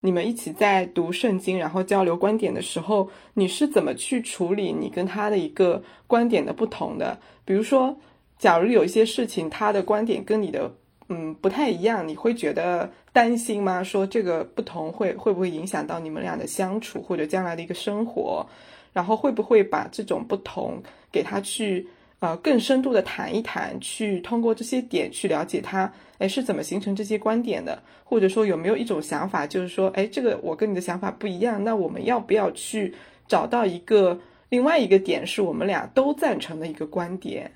[0.00, 7.18] 你们一起在读圣经，然后交流观点的时候，你是怎么去处理你跟他的一个观点的不同的？
[7.44, 7.96] 比如说，
[8.38, 10.72] 假如有一些事情他的观点跟你的
[11.08, 13.82] 嗯不太一样，你会觉得担心吗？
[13.82, 18.46] 说这个不同会会不会影响到你们俩的相处或者将来的一个生活？
[18.92, 20.82] 然后会不会把这种不同
[21.12, 21.86] 给他去
[22.20, 25.92] 呃更深度的谈一谈，去通过这些点去了解他？
[26.18, 27.82] 哎，是怎么形成这些观点的？
[28.02, 32.94] 或者说有没有一种想法，就是说，哎，这个我跟你的想法不一样，那我们要不要去
[33.28, 37.50] 找到一个另外一个点，是我们俩都赞成的一个观点？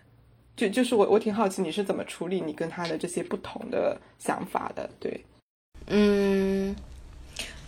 [0.57, 4.91] 就就是我我挺好奇你是怎么处理你跟他的这些不同的想法的？
[4.99, 5.25] 对，
[5.87, 6.77] 嗯。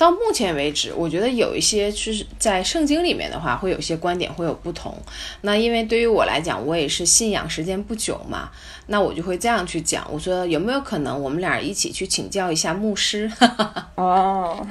[0.03, 5.01] 到目前为止，我觉得有一些就是在圣经里面的话，会有一些观点会有不同。
[5.43, 8.51] 那因为对于我来讲，我也是信仰时间不久嘛，
[8.89, 10.05] 那我就会这样去讲。
[10.11, 13.31] 我说有没有可能我们俩一起去请教一下牧师？
[13.95, 14.67] 哦，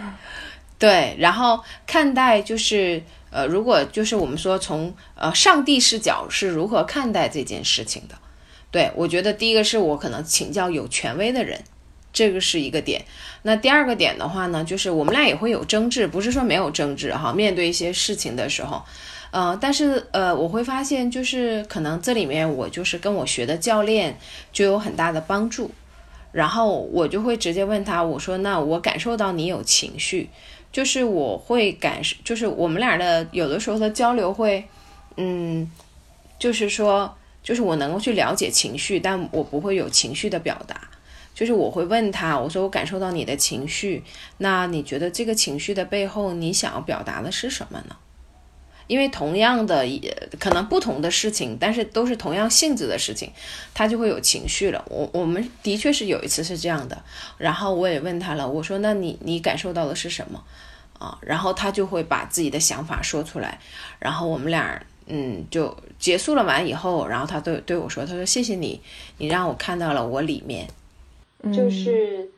[0.77, 8.15] 对，然后看待就是呃，如果就是我们说从呃上帝视角是如何看待这件事情的？
[8.69, 11.63] 对我觉得第一个是我可能请教有权威的人。
[12.13, 13.04] 这个是一个点，
[13.43, 17.32] 那第二个点的话呢，就是我们俩也会有争执，不是说没有争执哈。
[17.32, 18.84] 面对一些事情的时候，
[19.32, 24.17] 呃，但是呃，我会发现就是可能这里面我就是跟我学的教练
[24.52, 25.71] 就有很大的帮助，
[26.34, 30.30] 然后我就会直接问他，我说那我感受到你有情绪，
[30.71, 34.65] 就是我会感受，就是我们俩的有的时候的交流会，
[35.15, 35.71] 嗯，
[36.38, 40.89] 就是说，就是我能够去了解情绪，但我不会有情绪的表达。
[41.33, 44.03] 就是我会问他，我说我感受到你的情绪，
[44.37, 47.95] 那你觉得这个情绪的背后，你想要表达的是什么呢？
[48.87, 53.31] 因为同样的，也可能不同的事情，但是都是同样性质的事情，
[53.73, 54.83] 他就会有情绪了。
[54.89, 57.01] 我我们的确是有一次是这样的，
[57.37, 60.43] 然后我也问他了，我说那你你感受到的是什么
[60.99, 61.17] 啊？
[61.21, 63.57] 然后他就会把自己的想法说出来，
[63.97, 68.81] 然后我们俩嗯就结束了完以后，然后他对对我说，他说谢谢你，
[69.19, 70.67] 你让我看到了我里面。
[71.51, 72.30] 就是，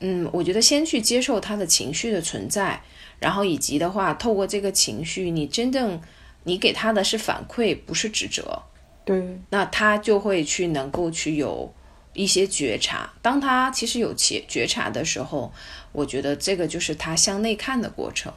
[0.00, 2.80] 嗯，我觉得先去接受他的情绪的存在，
[3.18, 6.00] 然后以及的话，透过这个情绪，你真正
[6.44, 8.62] 你给他的是反馈，不是指责，
[9.04, 11.72] 对，那他就会去能够去有
[12.12, 13.12] 一些觉察。
[13.20, 15.52] 当他其实有觉觉察的时候，
[15.92, 18.32] 我觉得这个就是他向内看的过程。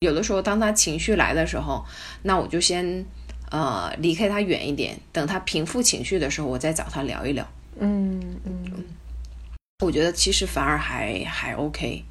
[0.00, 1.84] 有的时候，当他情绪来的时候，
[2.22, 3.04] 那我就先
[3.50, 7.46] 呃离开他远一点，等他平复情绪的时候，我再找他聊一聊。
[7.78, 8.84] 嗯嗯。
[9.84, 12.02] 我觉得其实反而还还 OK，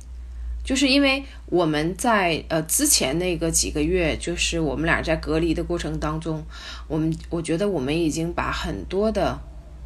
[0.63, 6.45] 就是因为我们在呃之前那个几个月，就是我们俩在隔离的过程当中，
[6.87, 9.39] 我们我觉得我们已经把很多的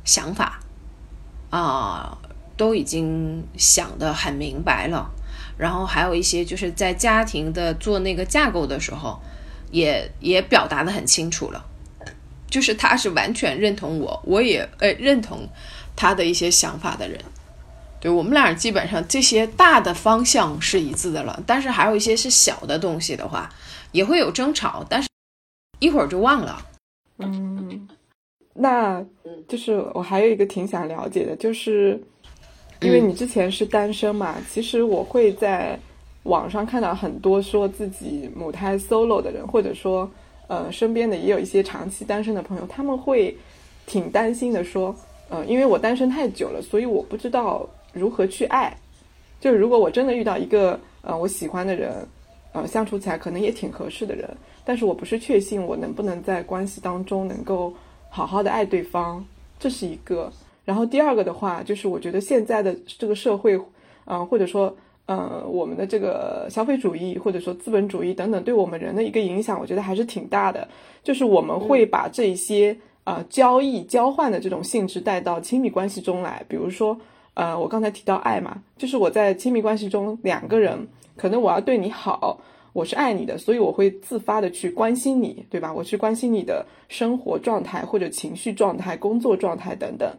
[0.04, 0.60] 想法
[1.50, 2.18] 啊
[2.58, 5.10] 都已经想得很明白了，
[5.58, 9.18] 然后还有一些就是在家庭的做那个架构的时候，
[9.72, 11.66] 也也表达的很清楚了，
[12.50, 15.48] 就是他是完全认同我，我也呃认同
[15.96, 17.18] 他的一些想法的人。
[18.02, 23.50] 对我们俩基本上这些大的方向是一致的了，但是还有一些是小的东西的话，
[23.92, 25.10] 也会有争吵，但是
[25.80, 26.66] 一会儿就忘了。
[27.18, 27.86] 嗯，
[28.54, 29.04] 那
[29.50, 32.02] 就是我还有一个挺想了解的，就是
[32.80, 35.78] 因为你之前是单身嘛，其实我会在
[36.24, 40.10] 网上看到很多说自己母胎 solo 的人，或者说
[40.48, 43.38] 呃身边的也有一些长期单身的朋友，他们会
[43.86, 44.96] 挺担心的，说
[45.28, 47.68] 呃因为我单身太久了，所以我不知道。
[48.00, 48.74] 如何去爱？
[49.40, 51.94] 就是如果我真的遇到一个呃我喜欢的人，
[52.52, 54.30] 呃相处起来可能也挺合适的人，
[54.66, 57.74] 但是我不是确信我能不能在关系当中能够
[58.10, 59.24] 好好的爱对方，
[59.58, 60.30] 这是一个。
[60.66, 63.58] 然后第二个的话，就是我觉得现在的这个社会，
[64.08, 70.68] 嗯或者说呃我们的这个消费主义或者说资本主义等等，对我们人的一个影响，我觉得还是挺大的。
[71.02, 77.00] 就是我们会把这些呃交易交换的这种性质带到亲密关系中来，比如说。
[77.40, 80.78] 呃，我刚才提到爱嘛，就是我在亲密关系中，两个人
[81.16, 82.38] 可能我要对你好，
[82.74, 85.74] 我是爱你的，所以我会自发的去关心你，对吧？
[85.74, 90.14] 我去关心你的生活状态或者情绪状态、工作状态等等。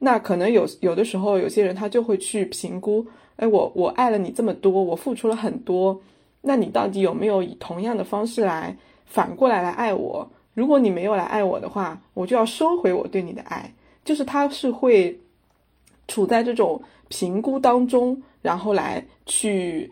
[0.00, 3.06] 那可能有有的时候，有些人他就会去评估，
[3.36, 6.00] 哎，我我爱了你这么多，我付出了很多，
[6.40, 10.28] 那你到底有没有以同样的方式来反过来来爱我？
[10.54, 13.72] 如果你没有来爱我的话，我就要收回我对你的爱。
[14.04, 15.16] 就是他是会
[16.08, 19.90] 处在这种评估当中，然后来去。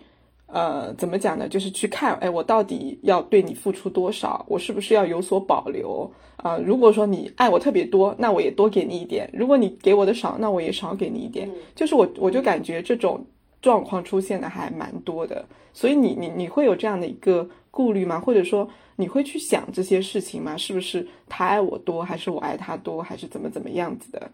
[0.55, 1.49] 呃，怎么讲呢？
[1.49, 4.45] 就是去看，哎，我到底要对你付出多少？
[4.47, 6.59] 我是不是要有所保留啊？
[6.59, 11.49] 如果说你爱我特别多，那我也多给你一点；如果你给我的少，那我也少给你一点。
[11.75, 13.25] 就是我，我就感觉这种
[13.63, 15.43] 状况出现的还蛮多的。
[15.73, 18.21] 所以你，你，你会有这样的一个顾虑吗？
[18.21, 20.55] 或者说你会去想这些事情吗？
[20.55, 24.31] 是不是他爱我多，还是我爱他多，还是怎么怎么样子的？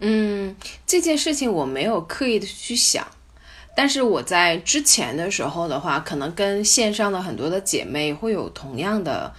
[0.00, 0.54] 嗯，
[0.86, 3.06] 这件事情我没有刻意的去想。
[3.76, 9.32] 但是我在之前的时候的话，可能跟线上的很多的姐妹会有同样的，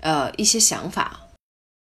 [0.00, 1.20] 呃一些想法。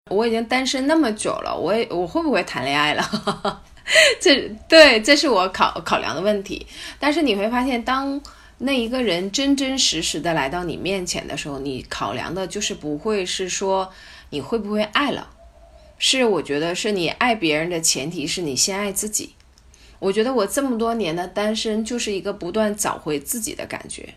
[0.09, 3.61] 我已经单身那么久了，我也我会不会谈恋爱了？
[4.21, 6.65] 这对，这是我考考量的问题。
[6.99, 8.21] 但是你会发现，当
[8.59, 13.91] 那一个人真真实实的来到你面前的时候，你考量的就是不会是说
[14.29, 15.29] 你会不会爱了，
[15.99, 19.35] 是我觉得是你爱别人的前提是你先爱自己。
[19.99, 24.13] 我觉得我这么多年的单身就是一个不断找回自己的感觉，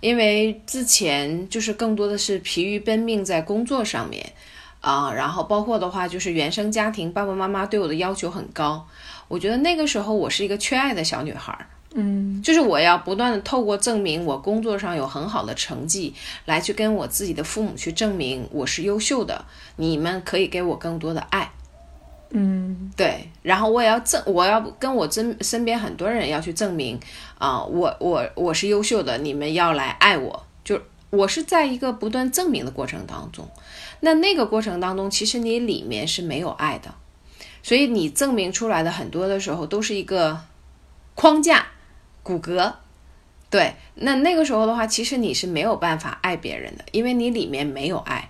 [0.00, 4.32] 因为之前就是更多的是疲于奔命在工作上面，
[4.80, 8.88] 啊，然后包括的话就是原生家庭爸爸妈妈对我的要求很高，
[9.28, 19.44] 我觉得那个时候我是一个缺爱的小女孩，嗯，就是我要不断的透过证明我工作上有很好的成绩，来去跟我自己的父母去证明我是优秀的，
[19.76, 21.50] 你们可以给我更多的爱。
[22.30, 27.00] 嗯，对，然后我也要证，我要跟我身身边很多人要去证明
[27.38, 33.48] 啊，我我我是优秀的，你们要来爱我，就我是在一个不断证明的过程当中。
[34.00, 36.94] 那那个过程当中，其实你里面是没有爱的，
[37.62, 40.38] 所以你证明出来的很多的时候都是一个
[41.14, 41.66] 框架、
[42.28, 42.74] 骨骼。
[43.48, 48.28] 对，那那个时候的话，其实你是没有办法爱别人的，因为你里面没有爱。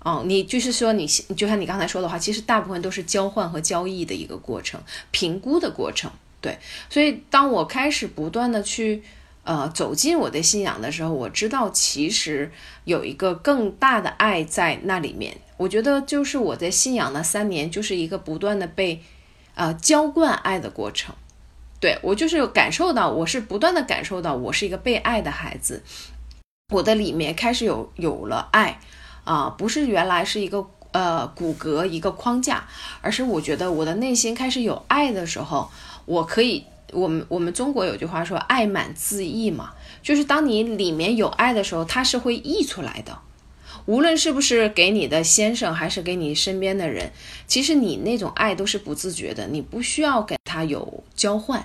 [0.00, 4.78] 哦，你就是说，你就像你刚才说的话，其实大部分都是交换和交易的一个过程，
[5.10, 6.10] 评估的过程。
[6.42, 6.58] 对，
[6.90, 9.02] 所以当我开始不断的去
[9.44, 12.52] 呃走进我的信仰的时候，我知道其实
[12.84, 15.38] 有一个更大的爱在那里面。
[15.56, 19.00] 我觉得就是我在信仰那三年，就是一个不断的被
[19.54, 21.14] 呃浇灌爱的过程。
[21.82, 25.82] 对我就是感受到，我是不断的感受到，我是一个被爱的孩子，
[26.72, 28.78] 我的里面开始有有了爱。
[29.24, 32.64] 啊，不是原来是一个呃骨骼一个框架，
[33.00, 35.70] 而是我觉得我的内心开始有爱的时候，
[36.06, 43.16] 我可以，我们我们中国有句话说“爱满自溢”嘛，就是当你里面有爱的时候，它是会溢出来的，
[43.86, 47.12] 无论是不是给你的先生，还是给你身边的人，
[47.46, 51.64] 其实你那种爱都是不自觉的，你不需要给他有交换。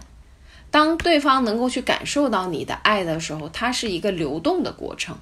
[0.69, 5.17] 当对方能够去感受到你的爱的时候，它是一个流动的过程，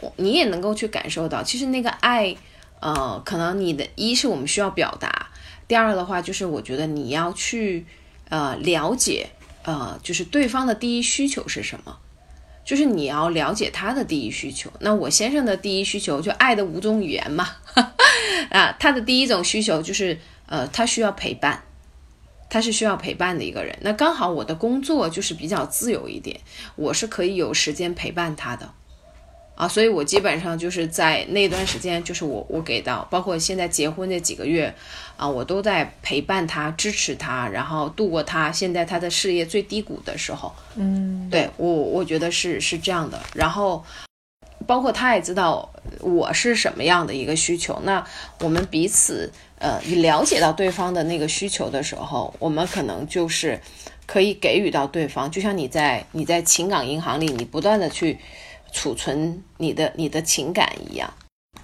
[0.00, 2.36] 我你也能够去感受到，其实那个爱，
[2.78, 5.30] 呃，可能你的一是我们需要表达，
[5.66, 7.84] 第二的话就是我觉得你要去
[8.28, 9.30] 呃了解，
[9.64, 11.98] 呃，就是对方的第一需求是什么，
[12.64, 14.72] 就是你要了解他的第一需求。
[14.80, 17.48] 那我先生的第一需求就爱的五种语言嘛，
[18.50, 21.62] 啊，他的第一种需求就是呃，他需要陪伴。
[22.50, 26.38] 他是需要陪伴的一个人，那刚好我的工作就是比较自由一点，
[26.76, 28.72] 我是可以有时间陪伴他的，
[29.54, 34.74] 啊，所以我基本上就是在那段时间，就是我我给到，包括现在结婚这几个月，
[35.16, 43.84] 啊，我都在陪伴他，支持他，然后度过他现在他的事业最低谷的时候，嗯，对我我觉得是是这样的，然后
[44.66, 48.04] 包括他也知道我是什么样的一个需求，那
[48.40, 49.32] 我们彼此。
[49.60, 53.58] 呃，你了解到对方的那个需求的时候，我们可能就是
[54.04, 58.18] 可以给予到对方，就像你在你在情感银行里，你不断的去
[58.74, 61.10] 储存你的你的情感一样。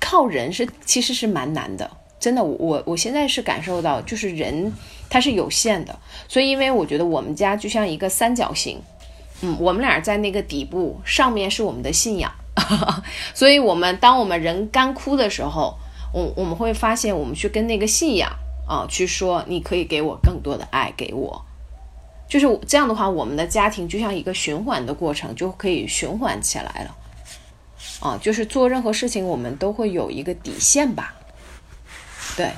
[0.00, 4.72] 靠人是其实是蛮难的，真的，我我现在是感受到，就是人
[5.10, 8.80] 他是有限的，所以因为我觉得我们家就像一个三角形，
[9.42, 12.32] 嗯，我们俩在那个底部，上面是我们的信仰，
[13.34, 15.76] 所以我们当我们人干枯的时候。
[16.12, 18.28] 我我们会发现，我们去跟那个信仰
[18.66, 21.40] 啊去说，你可以给我更多的爱，给我，
[22.28, 26.96] 就是这样的话，我们的家庭就像一个循环的过程，就可以循环起来了。
[28.00, 31.14] 啊，就是做任何事情，我们都会有一个底线吧。
[32.36, 32.50] 对，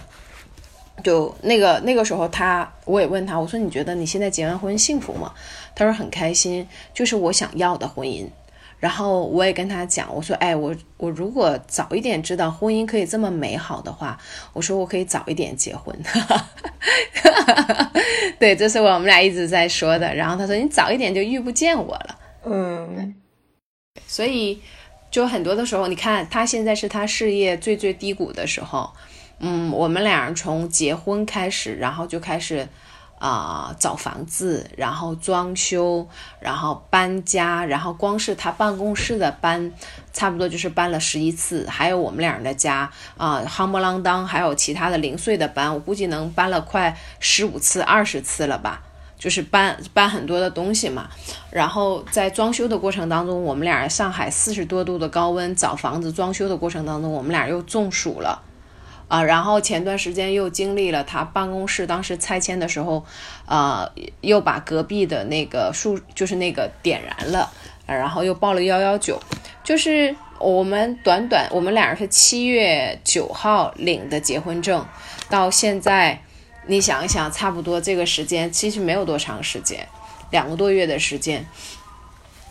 [1.03, 5.32] 就那个那个时候，他我也问他，我说你觉得你现在结完婚幸福吗？
[5.74, 8.26] 他说很开心，就是我想要的婚姻。
[8.78, 14.18] 然后我也跟他讲，我说，哎，我我如果早一点知道婚姻可以这么美好的话，
[14.53, 15.97] 我说我可以早一点结婚。
[18.40, 20.12] 对，这是我们俩一直在说的。
[20.12, 22.18] 然后他说，你早一点就遇不见我了。
[22.45, 23.14] 嗯，
[24.09, 24.61] 所以
[25.12, 28.92] 就很多的时候，你看他现在是他事业最最低谷的时候，
[29.38, 32.68] 嗯，我们俩从结婚开始，然后就开始。
[33.22, 36.08] 啊，找房子，然后装修，
[36.40, 39.70] 然后搬家，然后光是他办公室的搬，
[40.12, 48.82] 差不多就是搬了十一次，还有我们俩人的家啊，夯不啷当，还有其他的零碎的搬，我估计能搬了快十五次、二十次了吧，
[49.22, 51.08] 就是搬搬很多的东西嘛。
[51.52, 58.42] 然后在装修的过程当中，我们俩上海四十多度的高温，找房子装修的过程当中，我们俩又中暑了。
[59.06, 63.04] 啊，然后前段时间又经历了他办公室当时拆迁的时候，
[63.46, 63.86] 呃，
[64.22, 67.52] 又把隔壁的那个树就是那个点燃了，
[67.86, 69.20] 然后又报了幺幺九，
[69.62, 74.82] 就是我们短短我们俩是七月九号领的结婚证，
[75.28, 76.22] 到现在
[76.66, 79.86] 你想一想，差不多这个时间其实没有多长时间，
[80.30, 81.44] 两个多月的时间，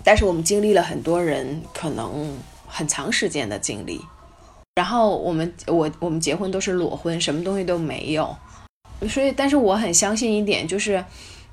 [0.03, 2.38] 但是我们经历了很多人可能
[2.68, 4.01] 很长时间的经历。
[4.76, 8.36] 然后我们我我们结婚都是裸婚，什么东西都没有，
[9.09, 11.03] 所以但是我很相信一点，就是，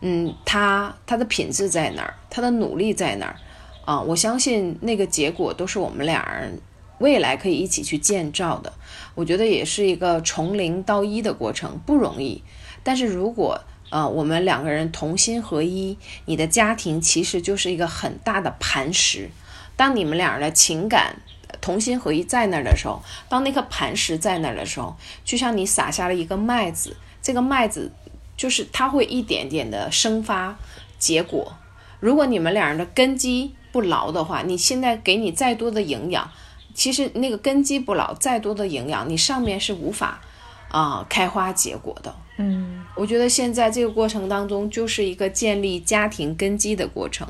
[0.01, 3.37] 嗯，他他的品质在哪儿，他的努力在哪儿
[3.85, 4.01] 啊？
[4.01, 6.61] 我相信那个结果都是我们俩人
[6.99, 8.73] 未来可以一起去建造的。
[9.15, 12.43] 我觉得也是一个从零到一的过程，不容易。
[12.83, 15.97] 但是如果呃我们两个人同心合一，
[16.27, 19.31] 你的家庭其实就是一个很大的磐石。
[19.77, 21.17] 当你们俩人的情感。
[21.63, 24.95] 同心合一在那儿的时候，当那颗磐石在那儿的时候，
[25.25, 27.91] 就像你撒下了一个麦子，这个麦子
[28.37, 30.57] 就是它会一点点的生发
[30.99, 31.57] 结果。
[32.01, 36.31] 如果你们两人的根基不牢的话，你现在给你再多的营养，
[36.79, 40.21] 其实那个根基不牢，再多的营养，你上面是无法
[40.71, 42.15] 啊开花结果的。
[42.37, 47.27] 嗯，我觉得现在这个过程当中就是一个建立家庭根基的过程，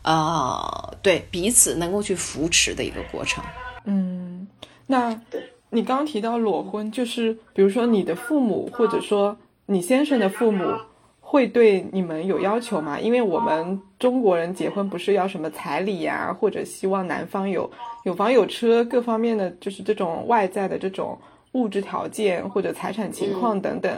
[0.00, 3.44] 啊，对彼此能够去扶持的一个过程。
[3.84, 4.48] 嗯，
[4.86, 5.20] 那
[5.68, 9.36] 你刚刚提到裸婚，就是比如说你的父母或者说
[9.66, 10.64] 你先生的父母
[11.28, 13.00] 会对你们有要求吗？
[13.00, 17.68] 因为我们中国人结婚不是要什么彩礼呀，或者希望男方有
[18.04, 21.18] 有房有车各方面的，就是这种外在的这种
[21.52, 23.92] 物质条件或者财产情况等等，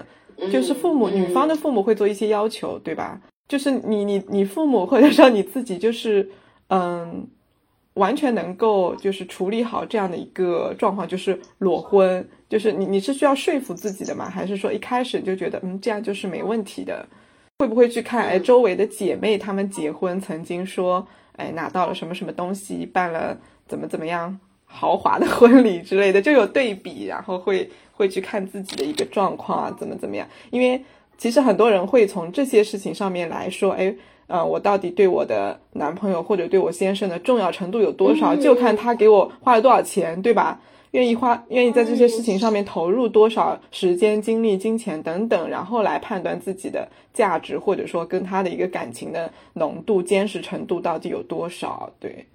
[0.51, 3.21] 就是父母女方的父母会做一些要求，对吧？
[3.47, 6.31] 就是你你你父母 或者说你自己就是
[6.69, 7.29] 嗯。
[7.95, 14.31] 完全能够就是处理好这样的一个状况，就是裸婚，就是你你是需要说服自己的吗？
[14.31, 17.05] 还是说一开始就觉得嗯这样就是没问题的？
[17.59, 21.05] 会不会去看哎周围的姐妹她们结婚曾经说
[21.37, 23.37] 哎拿到了什么什么东西，办了
[23.67, 30.27] 怎么怎么样豪华的婚礼之类的，就有对比，然后会会去看自己的一个状况啊怎么怎么样？
[30.51, 30.85] 因为
[31.17, 33.95] 其实很多人会从这些事情上面来说，哎。
[34.29, 40.61] 呃，我到底对我的男朋友或者对我先生的重要程度有多少，就看他给我花了多少钱，对吧？
[40.93, 51.93] 愿意花，愿意在这些事情上面投入多少时间、精力、金钱等等，然后来判断自己的价值，或者说跟他的一个感情的浓度、坚实程度到底有多少？
[52.01, 52.27] 对，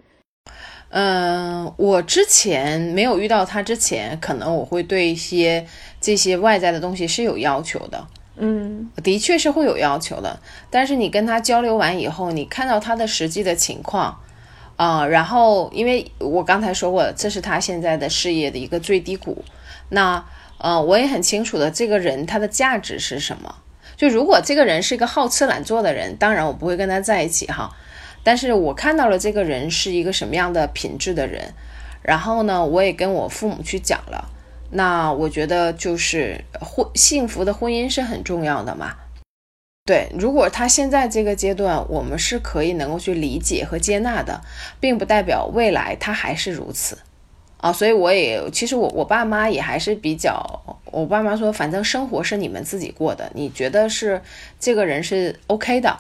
[0.89, 5.65] 嗯，我之前没有遇到他之前，可能我会对一些
[5.99, 8.07] 这些外在的东西是有要求的。
[8.35, 10.39] 嗯，的确是会有要求的，
[10.71, 14.19] 但是你跟他交流完以后，你看到他的实际的情况，
[14.75, 19.43] 啊，然后因为我刚才说过，这是他现在的事业的一个最低谷，
[19.89, 20.23] 那
[20.57, 23.55] 呃，我也很清楚的，这个人他的价值是什么？
[23.95, 27.69] 就如果这个人是一个好吃懒做的人，当然我不会跟他在一起哈，
[28.23, 31.53] 但是我看到了这个人是一个什么样的品质的人，
[32.01, 34.29] 然后呢，我也跟我父母去讲了。
[34.71, 38.95] 那我觉得就是婚幸福的婚姻是很重要的嘛，
[39.85, 40.09] 对。
[40.17, 44.41] 如果他现在这个阶段，我们是可以能够去理解和接纳的，
[44.79, 46.97] 并不代表未来他还是如此
[47.57, 47.71] 啊。
[47.73, 50.41] 所以我也其实我我爸妈也还是比较，
[50.85, 54.21] 我爸妈说，反正生活是你们自己过的，你觉得是
[54.59, 55.97] 这个人是 OK 的，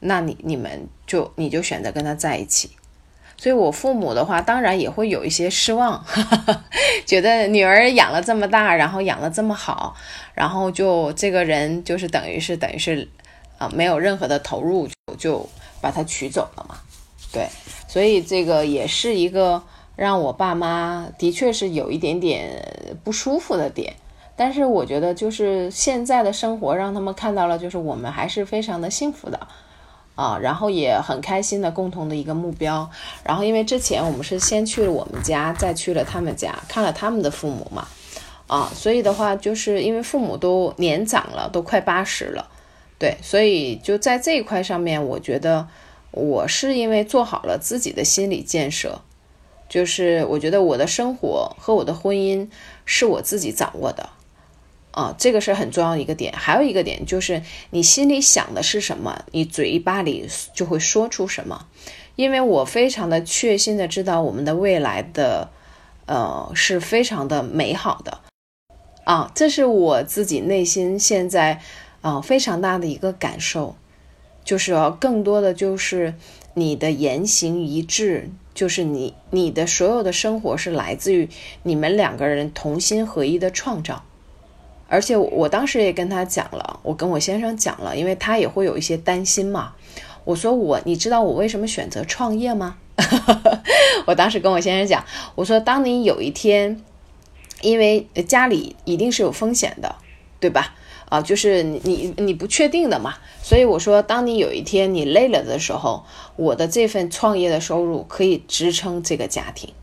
[0.00, 2.70] 那你你们就你就选择跟他在一起。
[3.44, 6.02] 所以，我父母的话，当然也会有一些失望，
[7.04, 9.94] 觉得女儿养了这么大，然后养了这么好，
[10.32, 13.06] 然后就这个人就是等于是等于是，
[13.58, 15.48] 啊，没有任何的投入就就
[15.82, 16.76] 把他娶走了嘛。
[17.30, 17.46] 对，
[17.86, 19.62] 所以这个也是一个
[19.94, 23.94] 让我爸妈的确是有一点点不舒服的点。
[24.36, 29.38] 但是我觉得，就是现在的生活让他们看到了，就是我们还是非常的幸福的。
[30.14, 32.88] 啊，然后也很开心的共同的一个目标。
[33.24, 37.86] 然后因为之前我们是先去了我们家，再去了他们家，看了他们的父母嘛，
[38.46, 42.48] 啊，所以的话就是因为父母都年长了，都快八十了，
[42.98, 45.66] 对，所以就在这一块上面，我觉得
[46.12, 49.00] 我是因为做好了自己的心理建设，
[49.68, 52.48] 就是我觉得我的生活和我的婚姻
[52.84, 54.10] 是我自己掌握的，
[54.94, 56.32] 啊，这个是很重要的一个点。
[56.32, 61.66] 还有一个点就是你心里想的是什么，你嘴巴里就会说出什么。
[62.16, 65.50] 因为我非常的确信的知道我们的未来的，
[66.06, 68.20] 呃，是非常的美好的，
[69.02, 71.60] 啊，这是我自己内心现在
[72.02, 73.74] 啊非常大的一个感受，
[74.44, 76.14] 就是更多的就是
[76.54, 81.28] 你的言行一致，就是你你的所有的生活是来自于
[81.64, 84.04] 你们两个人同心合一的创造，
[84.94, 89.72] 而且我当时也跟他讲了，我跟我先生讲了，因为他也会有一些担心嘛。
[90.24, 92.76] 我说我，你知道我为什么选择创业吗？
[94.06, 96.80] 我当时跟我先生讲，我说当你有一天，
[97.60, 99.96] 因为家里一定是有风险的，
[100.38, 100.76] 对吧？
[101.08, 106.04] 啊，就是你你你不确定的嘛，所以我说，当你有一天你累了的时候，
[106.36, 109.74] 我的这份创业的收入可以支撑这个家庭。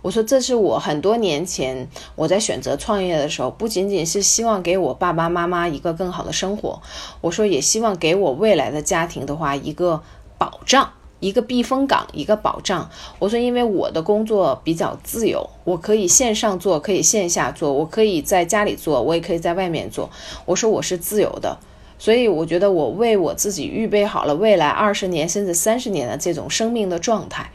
[0.00, 6.80] 我说，这是我很多年前我在选择创业的时候，不仅仅是希望给我爸爸妈妈一个更好的生活，
[7.20, 10.00] 我说也希望给我未来的家庭的话一个
[10.38, 12.88] 保障，一个避风港，一个保障。
[13.18, 20.08] 我说，因为我的工作比较自由，我可以线上做，可以线下做，我可以在家里做，我也可以在外面做。
[20.46, 21.58] 我说我是自由的，
[21.98, 27.50] 所以我觉得我为我自己预备好了未来二十年甚至三十年的这种生命的状态。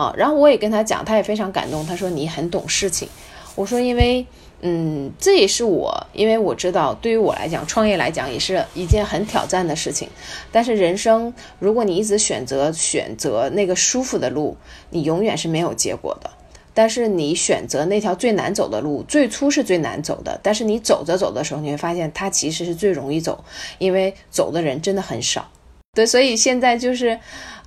[0.00, 1.84] 啊，然后我也跟他讲，他也非常感动。
[1.84, 3.06] 他说你很懂事情。
[3.54, 4.24] 我说因为，
[4.62, 10.08] 嗯，这也是我，因为我知道对于我来讲，创业来讲也是一件很挑战的事情。
[10.50, 14.56] 但是人生，如果你一直选择选择那个舒服的路，
[14.88, 16.30] 你永远是没有结果的。
[16.72, 20.40] 但是你选择那条最难走的路，最初是最难走的。
[20.42, 23.44] 但是你走着走的时候，你会发现它其实是最容易走，
[23.76, 25.50] 因为走的人真的很少。
[25.94, 27.18] 对，所以现在就是。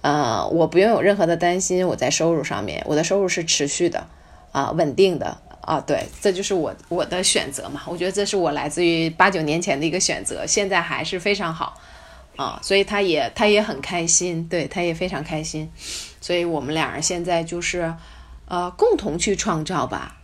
[0.04, 4.06] 呃，我不用有任何的担心，我在收入上面，我的收入是持续的，
[4.52, 7.84] 啊，稳定的，啊，对，这就是我我的选择嘛。
[7.88, 11.80] 我觉得这是我来自于八九年前的一个选择，现在还是非常好，
[12.36, 15.72] 啊，所以他也他也很开心，对他也非常开心，
[16.20, 17.96] 所以我们俩人现在就是，
[18.50, 20.18] 呃，共同去创造吧，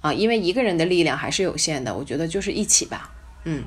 [0.00, 3.12] 啊，因为一个人的力量还是有限的，我觉得就是一起吧，
[3.44, 3.62] 嗯。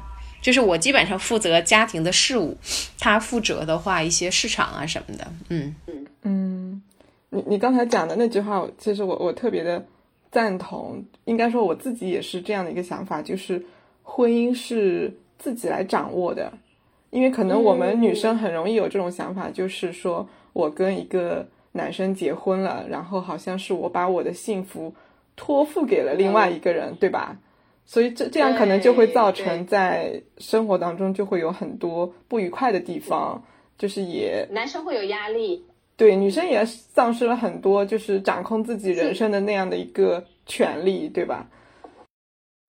[0.46, 2.56] 就是我基本上负责家庭的事务，
[3.00, 6.82] 他负责的话一些市场啊什么的，嗯嗯嗯，
[7.32, 9.84] 你你刚才讲的那句话，其实我我特别的
[10.32, 11.04] 赞同。
[11.24, 13.60] 应该说我自己也是这样的一个想法，就是
[14.04, 16.54] 婚姻是自己来掌握的，
[17.10, 24.93] 因为可能我们女生很容易有这种想法，就是说我跟一个男生结婚了，然后好像是我把我的幸福
[25.36, 27.36] 托付给了另外一个人，对吧？
[27.86, 33.44] 所以这这样可能就会造成在生活当中就会有很多不愉快的地方，
[33.78, 35.64] 就是也男生会有压力，
[35.96, 41.48] 对女生也丧失了很多就是掌控自己人生的那样的一个权利，对吧？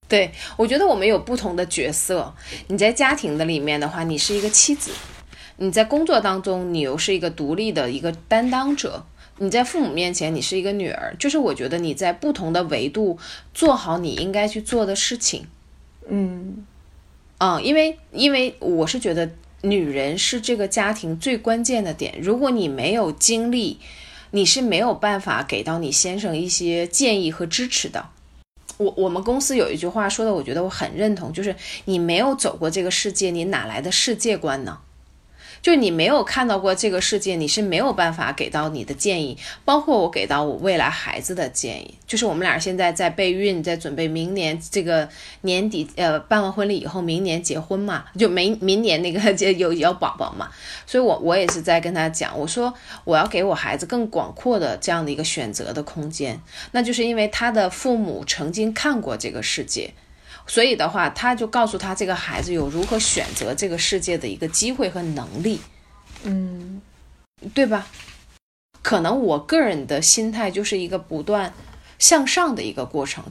[0.08, 2.32] 对，我觉得我们有不同的角色。
[2.68, 4.92] 你在家庭的里面的话，你是一个妻子；
[5.56, 9.04] 你在工作当中，你又是一个独立的一个担当者。
[9.38, 13.18] 你在父母面前，你是一个女儿，就是我觉得你在不同的维度
[13.52, 15.46] 做好你应该去做的事情，
[16.08, 16.64] 嗯，
[17.38, 19.30] 啊，因为因为我是觉得
[19.60, 23.78] 女人是这个家庭最关键的点，如果你没有经历，
[24.30, 28.08] 你是没有办法给到你先生一些建议和支持的。
[28.78, 34.78] 我我们公司有一句话说的，我觉得我很认同，就是你没有走过这个世界，你哪来的世界观呢？
[35.66, 41.92] 就你没有看到过这个世界，你是没有办法给到你的建议，包括我给到我未来孩子的建议。
[42.06, 45.08] 就是我们俩现在在备孕，在准备明年这个
[45.40, 50.48] 年底，呃，办完婚礼以后，明年结婚嘛，就明明年那个 就有有宝宝嘛。
[50.86, 56.40] 所以，我我也是在跟他讲，我说我要给我孩子更广阔的这样的一个选择的空间，
[56.70, 59.92] 那就是因为他的父母曾经看过这个世界。
[60.48, 65.60] 所以的话，他就告诉他这个孩子有如何选择这个世界的一个机会和能力，
[66.22, 66.80] 嗯，
[67.52, 67.88] 对吧？
[68.80, 71.52] 可能我个人的心态就是一个不断
[71.98, 73.24] 向上的一个过程，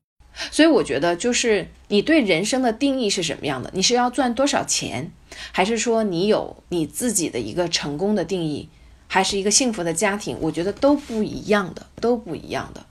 [0.52, 3.72] 所以我觉得就是你对人生的定义是什么样的？
[3.74, 5.10] 你是要赚多少钱，
[5.54, 8.68] 还是说你有你自己的一个成功的定义，
[9.08, 10.38] 还是一个幸福的家庭？
[10.42, 12.86] 我觉得都不一样的，都不一样的。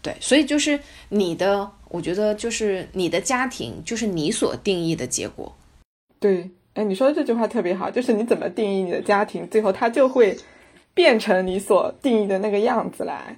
[0.00, 0.78] 对，所以就是
[1.08, 1.72] 你的。
[1.90, 5.54] 我觉得就是你的家庭，就是你所定义的结果。
[6.18, 10.38] 对，哎，你说的这句话特别好，就是你怎么定义你的家庭，最后它就会
[10.94, 13.36] 变成你所定义的那个样子来。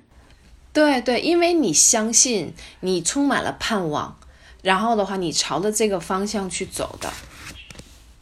[0.72, 4.16] 对对，因为你相信，你充满了盼望，
[4.62, 7.10] 然后的话，你朝着这个方向去走的。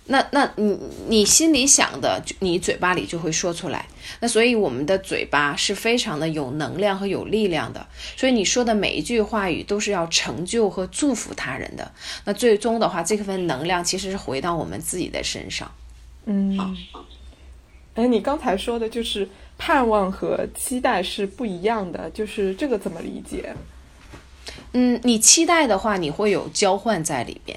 [0.06, 0.78] 那那你
[1.08, 3.86] 你心里想的，你嘴巴里就会说出来。
[4.20, 7.86] 那所以我们的嘴巴是非常的有能量和有力量的。
[8.16, 11.92] 所以你说的每一句话语都是要成就和祝福他人的。
[12.24, 15.70] 那最终的话，这份能量其实是回到我们自己的身上。
[16.24, 16.76] 嗯，
[17.94, 19.28] 哎，你刚才说的就是
[19.58, 23.54] 盼望和期待是不一样的，就是这个怎么理解？
[24.72, 27.56] 嗯，你期待的话，你会有交换在里边。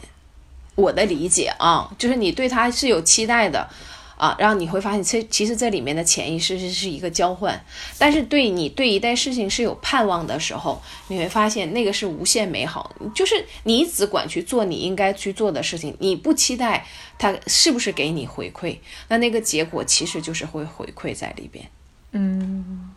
[0.75, 3.69] 我的理解啊，就是你对他是有期待的，
[4.17, 7.63] 啊，然后你会发现，其其实这里面的潜意识是是一个交换。
[7.97, 12.95] 但是对你对一件事情是有盼望的时候，你会发现那个是无限美好。
[13.13, 16.85] 就是你只管去做你应该去做的事情，你不期待
[17.19, 18.77] 他是不是给你回馈，
[19.09, 21.65] 那那个结果其实就是会回馈在里边。
[22.13, 22.92] 嗯。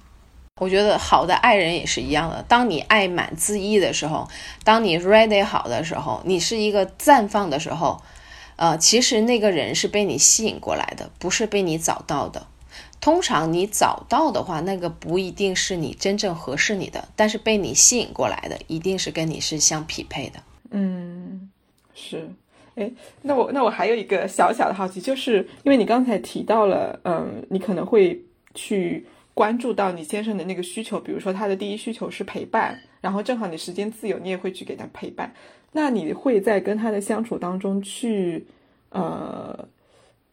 [0.59, 2.43] 我觉得好的爱人也是一样的。
[2.49, 4.27] 当你爱满恣意的时候，
[4.65, 8.01] 当你 ready 好的时候，你是一个绽放的时候，
[8.57, 12.47] 呃，其实那个人是被你吸引过来的，不是被你找到的。
[13.03, 20.41] 通常你找到的话，那个不一定是你真正合适你的，但是被你吸引过来的，一定是跟你是相匹配的。
[20.71, 21.51] 嗯，
[21.95, 22.31] 是。
[22.77, 22.91] 哎，
[23.21, 28.23] 那我那我还有一个小小的好奇，就是因为你刚才提到了，嗯，你可能会
[28.55, 29.07] 去。
[29.37, 35.31] 关注到你先生的那个需求，比如说他的第一需求是陪伴，然后正好你时间自由，你也会去给他陪伴。
[35.73, 38.47] 那你会在跟他的相处当中去，
[38.89, 39.55] 呃，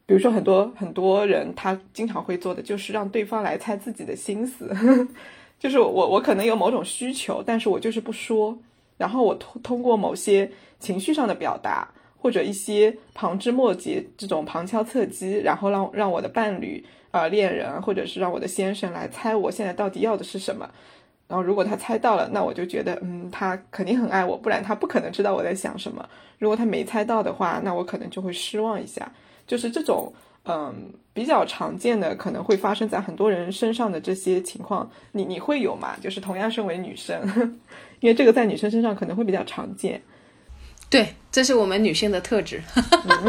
[0.06, 4.74] 比如说很多很多人他经常会做的就是让对方来猜自己的心思，
[5.60, 8.58] 就是我我可能有某种需求，但是我就是不说，
[8.98, 10.50] 然后我通通过某些
[10.80, 11.86] 情绪上的表达
[12.18, 16.82] 或者一些旁枝末节这种旁敲侧击，然后让让我的伴侣。
[17.14, 20.68] 呃，恋人，或者是让我的先生来猜我现在到底要的是什么，
[21.28, 26.04] 然后如果他猜到了，那我就觉得，嗯，他肯定很爱我，不然他不可能知道我在想什么。
[26.40, 29.12] 如果他没猜到的话，那我可能就会失望一下。
[29.46, 30.12] 就是这种，
[30.46, 30.74] 嗯，
[31.14, 35.96] 比较常见的，可能会发生在很多人身上的这些情况，你你会有吗？
[36.02, 37.22] 就是同样身为女生，
[38.02, 40.02] 因为这个在女生身上可能会比较常见。
[40.94, 42.62] 对，这是我们女性的特质。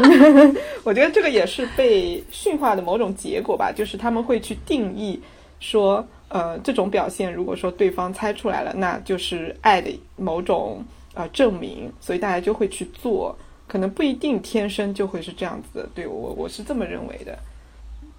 [0.85, 5.19] 我觉得这个也是被驯化的某种结果吧，就是他们会去定义
[5.59, 10.85] 说，呃，这种表现，如果说对方猜出来了，那就是爱的某种
[11.15, 13.35] 呃证明，所以大家就会去做，
[13.67, 15.89] 可能不一定天生就会是这样子的。
[15.95, 17.35] 对我，我是这么认为的。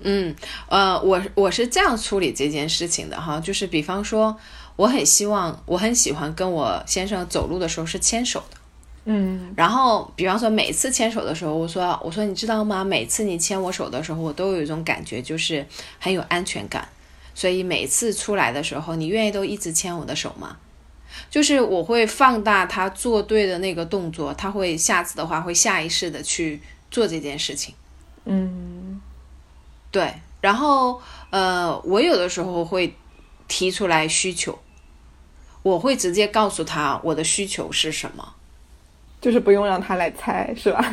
[0.00, 0.34] 嗯，
[0.68, 4.36] 呃，我我是这样处理这件事情的哈，就是比方说，
[4.74, 8.56] 我很希望，我很喜欢跟我先生走路的时候是牵手的。
[9.08, 12.82] 嗯，然后比方说每次牵手的时候，我说我说你知道吗？
[12.82, 15.64] 每次你牵我手的时候，我都有一种感觉，就是
[16.00, 16.88] 很有安全感。
[17.32, 20.56] 所以每次出来的时候，你愿意都一直牵我的手吗？
[21.30, 27.74] 就是我会放大他做对的那个动作，他会下次的话会下意识的去做这件事情。
[28.24, 29.00] 嗯，
[29.92, 30.12] 对。
[30.40, 31.00] 然后
[31.30, 32.94] 呃，我有的时候会
[33.46, 34.58] 提出来需求，
[35.62, 38.34] 我会直接告诉他我的需求是什么。
[39.20, 40.92] 就是不用让他来猜，是吧？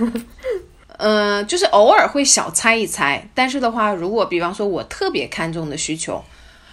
[0.97, 6.23] 嗯，就是偶尔会小猜一猜，但是的话，如果比方说我特别看重的需求，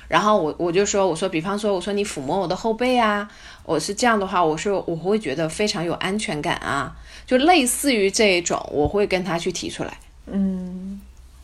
[0.09, 3.29] 然后我我就说，我说，比方说，我说你抚摸我的后背啊，
[3.65, 6.95] 我是这样的话，我说我会觉得非常有安全感啊，
[7.27, 9.99] 就类似于这一种，我会跟他去提出来。
[10.27, 11.01] 嗯，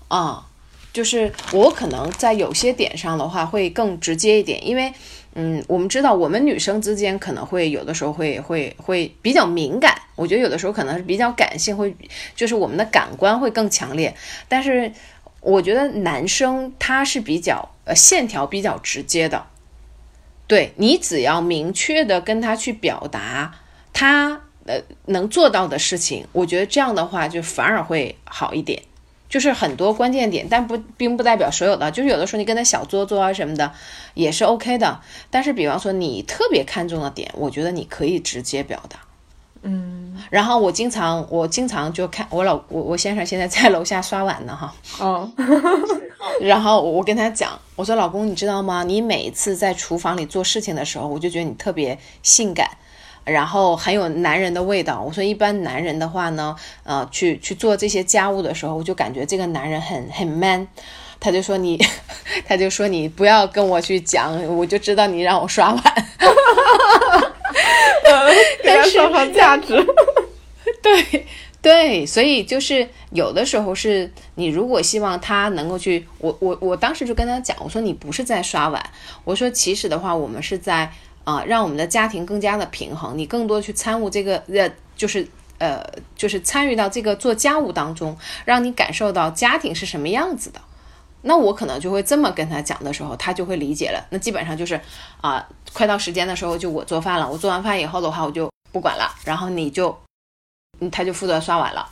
[0.08, 0.46] 啊，
[0.92, 4.92] 就是我可能在有些点上的话会更直接一点，因为。
[5.38, 9.94] 嗯，我们知道，我们女生之间可能会有的时候会会会比较敏感。
[10.14, 11.94] 我觉得有的时候可能是比较感性，会
[12.34, 14.16] 就是我们的感官会更强烈。
[14.48, 14.90] 但是
[15.42, 19.44] 我觉得男生他是比较呃线条比较直接的。
[20.46, 23.52] 对你只要明确的跟他去表达
[23.92, 28.82] 他呃能做到的事情，我觉得这样的话就反而会好一点。
[29.36, 31.90] 就是很多关键点，但不并不代表所有的。
[31.90, 33.70] 就是有的时候你跟他小作作啊什么的
[34.14, 34.98] 也是 OK 的。
[35.28, 38.98] 但是比方说你特别看重的点，我觉得你可以直接表达。
[39.60, 40.16] 嗯。
[40.30, 44.74] 然后我经常我经常就看我老我我先生现在在楼下刷碗呢哈。
[45.00, 45.30] 哦。
[46.40, 48.84] 然后我跟他讲，我说老公你知道吗？
[48.84, 52.70] 你每一次在厨房里做事情的时候，我就觉得你特别性感。
[53.26, 55.02] 然后很有男人的味道。
[55.02, 60.66] 我说一般男人的话呢，呃，去去做这些家务的时候，我就感觉这个男人很很 man。
[61.18, 61.82] 他就说你，
[62.46, 65.82] 他就说你不要跟我去讲，我就知道你让我刷碗。
[68.62, 69.74] 给他上上价值。
[70.82, 71.26] 对
[71.62, 78.90] 对，所以就是有的时候是你如果希望他能够去，我我我当时就跟他讲，我说你不是在刷碗，
[79.24, 80.92] 我说其实的话，我们是在。
[81.26, 85.26] 啊，让我们的家庭更加的平衡，你更多去参悟这个，呃，就是
[85.58, 90.60] 呃，就是参与到这个做家务当中，让你感受到家庭是什么样子的。
[91.22, 94.06] 那我可能就会这么跟他讲的时候，他就会理解了。
[94.10, 94.80] 那基本上就是
[95.20, 99.98] 啊，快到时间的时候就我做饭了，我做完饭以后的话我就不管了，然后你就，
[100.78, 101.88] 嗯，他就负责刷碗了。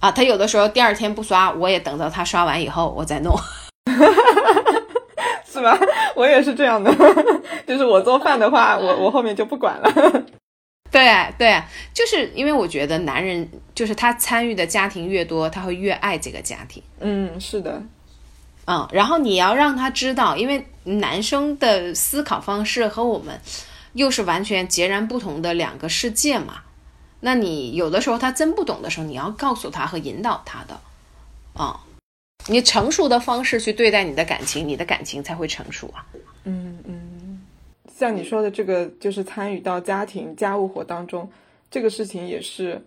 [0.00, 3.38] 啊，他有的时候第二天不刷，我也等到他刷完以后我再弄，
[5.62, 5.78] 吧？
[6.14, 6.92] 我也是这样的，
[7.66, 9.90] 就是我做饭的话，我我后面就不管了。
[10.90, 11.62] 对对，
[11.94, 16.82] 就是因为我觉得男人就是他参与的家庭越多，他会越爱这个家庭。
[17.00, 17.82] 嗯，是的。
[18.66, 23.40] 嗯，然后你要让他知道，因为男生的思考方式和我们
[23.94, 26.56] 又是完全截然不同的两个世界嘛。
[27.20, 30.78] 那你有的时候他真不懂的时候，你要告诉他和引导他的。
[31.54, 31.80] 啊，
[32.48, 36.06] 你成熟的方式去对待你的感情，你的感情才会成熟啊。
[36.44, 37.40] 嗯嗯，
[37.94, 41.28] 像你说的这个，就是参与到家庭家务活当中，
[41.70, 42.82] 这个事情也是，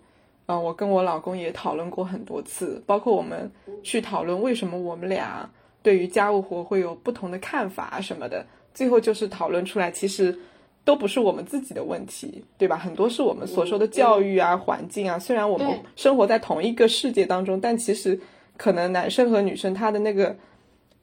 [0.46, 3.50] 嗯，我跟我老公也讨论过很多次，包括我们
[3.82, 5.48] 去讨论为什么我们俩。
[5.82, 8.44] 对于家务活会有不同的看法什么的，
[8.74, 10.36] 最后就是讨论出来，其实
[10.84, 12.76] 都不是我们自己的问题，对吧？
[12.76, 15.16] 很多是我们所说的教育啊、环境啊。
[15.16, 18.18] 虽然我们生活在同一个世界当中，但其实
[18.56, 20.36] 可能男生和女生他的那个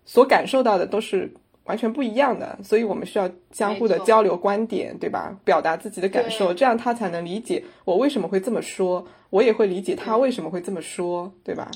[0.05, 1.31] 所感受到的都是
[1.65, 5.37] 完全不一样的，所以我们需要相互的交流观点，对吧？
[5.45, 11.71] 表达自己的感受，这样他才能理解我为什么会这么说，我也会理解他为什么会这么说，对吧？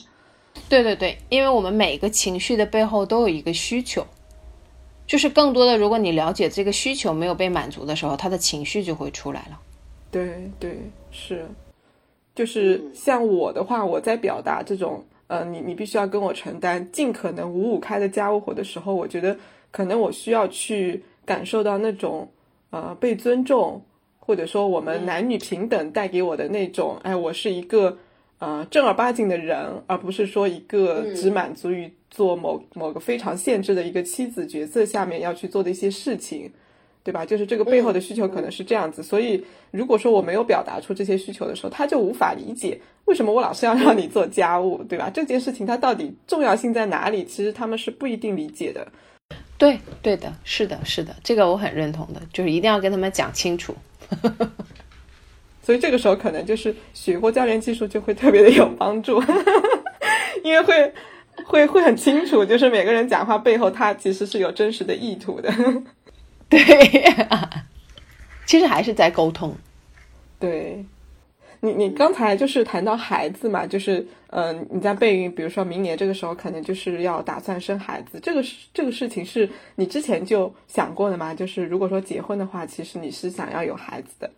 [0.67, 4.05] 对对对，因为我们每个情绪的背后都有一个需求，
[5.05, 9.59] 就是更多的，如果你了解这个需求没有被满足的时候，他的情绪就会出来了。
[10.09, 10.79] 对对
[11.11, 11.45] 是，
[12.35, 19.37] 就是像我的话，我在表达这种呃，你你必须要跟我承担尽可能五五开的家务活的时候，我觉得
[19.71, 22.29] 可能我需要去感受到那种
[22.69, 23.81] 呃被尊重，
[24.19, 27.97] 或者说我们男女平等带给我的那种，哎，我是一个。
[28.39, 36.51] 呃，正儿八经的人，而不是说一个只满足于做某某个非常限制的一个妻子角色下面要去做的一些事情，
[37.07, 37.25] 对吧？
[37.25, 39.01] 就是这个背后的需求可能是这样子。
[39.01, 39.41] 所以，
[39.71, 45.09] 如果说我没有表达出这些需求的时候，他就无法理解为什么我老是要让你做家务，对吧？
[45.09, 47.23] 这件事情它到底重要性在哪里？
[47.23, 48.85] 其实他们是不一定理解的。
[49.57, 53.73] 对，对的，是的，是的，这个我很认同的，就是一定要跟他们讲清楚。
[55.63, 59.23] 所以这个时候可能就是学过教练技术就会特别的有帮助，
[60.43, 60.93] 因为会
[61.45, 65.49] 会会很清楚，就是每个人讲话背后他其实是有真实的意图的。
[66.49, 66.59] 对，
[68.45, 69.55] 其实还是在沟通。
[70.39, 70.85] 对，
[71.61, 81.33] 你你刚才就是谈到孩子嘛，就是嗯，你在备孕，比如说明年这个时候可能就是要打算生孩子，这个是这个事情是你之前就想过的吗？
[81.33, 84.29] 就是如果说结婚的话，其实你是想要有孩子的。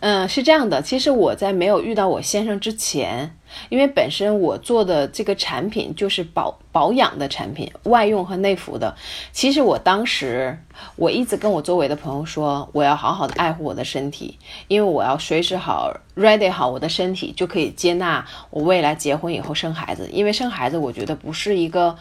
[0.00, 0.82] 嗯，是这样的。
[0.82, 3.36] 其实我在没有遇到我先生之前，
[3.68, 8.96] 因为本身我做的这个产品就是保保养的产品，外用和内服的。
[9.30, 10.58] 其实我当时
[10.96, 14.36] 我一直跟我周围的朋友说，我要好好的爱护我的身体，
[14.66, 20.08] 因为我要随时好 ready 好我的身体，就可以接纳我未来结婚以后生孩子。
[20.12, 21.96] 因为生孩子，我觉得不是一个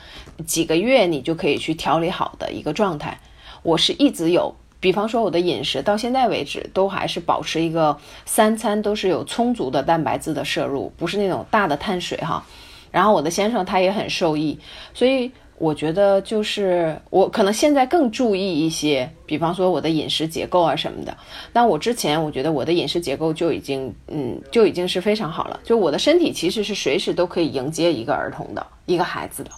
[0.48, 3.20] 几个月你就可以去调理好的一个状态。
[3.62, 4.56] 我是一直有。
[4.82, 12.43] 比方说，我的饮食到现在为止都还是保持一个三餐都是有充足的蛋白质的摄入，不是那种大的碳水哈。
[12.91, 14.57] 然后我的先生他也很受益，
[14.93, 21.15] 所以我觉得就是我可能现在更注意一些，比方说我的饮食结构啊什么的。
[21.53, 29.51] 但我之前我觉得我的饮食结构就已经嗯就已经是非常好了，就我的身体其实是随时都可以迎接一个儿童的一个孩子的。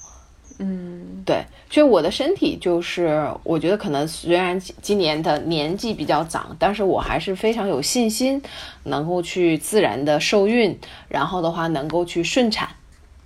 [0.59, 8.41] 嗯，对，所以我的身体就是，我觉得可能虽然今年的年纪比较长，但是我还是非常有信心，
[8.83, 10.77] 能够去自然的受孕，
[11.09, 12.69] 然后的话能够去顺产，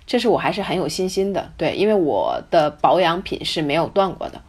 [0.06, 1.50] 这是我还是很有信心的。
[1.56, 4.40] 对，因为我的保养品是没有断过的，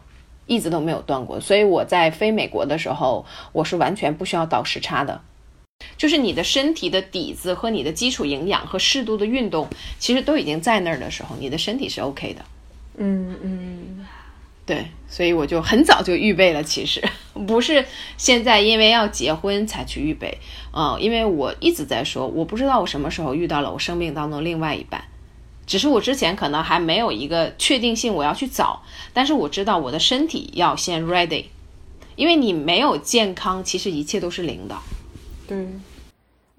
[0.46, 5.20] 一直都没有断过，所以我在飞美国的时候，我是完全不需要倒时差的。
[5.96, 9.68] 就是你的身体的底子和你的基础营养和适度的运动，
[9.98, 12.42] 其实都已经在那儿的时候，你的身体是 OK 的。
[13.02, 14.06] 嗯嗯，
[14.66, 16.62] 对，所以我就很早就预备了。
[16.62, 17.02] 其实
[17.46, 17.86] 不是
[18.18, 20.38] 现在因为要结婚才去预备，
[20.72, 25.02] 嗯，因为我一直在说，我不知道我什么时候遇到了我生命当中另外一半，
[25.66, 28.82] 只是我之前可能还没有一个确定性，我要去找。
[29.14, 31.46] 但是我知道我的身体要先 ready，
[32.16, 34.76] 因为你没有健康，其实一切都是零的。
[35.48, 35.66] 对。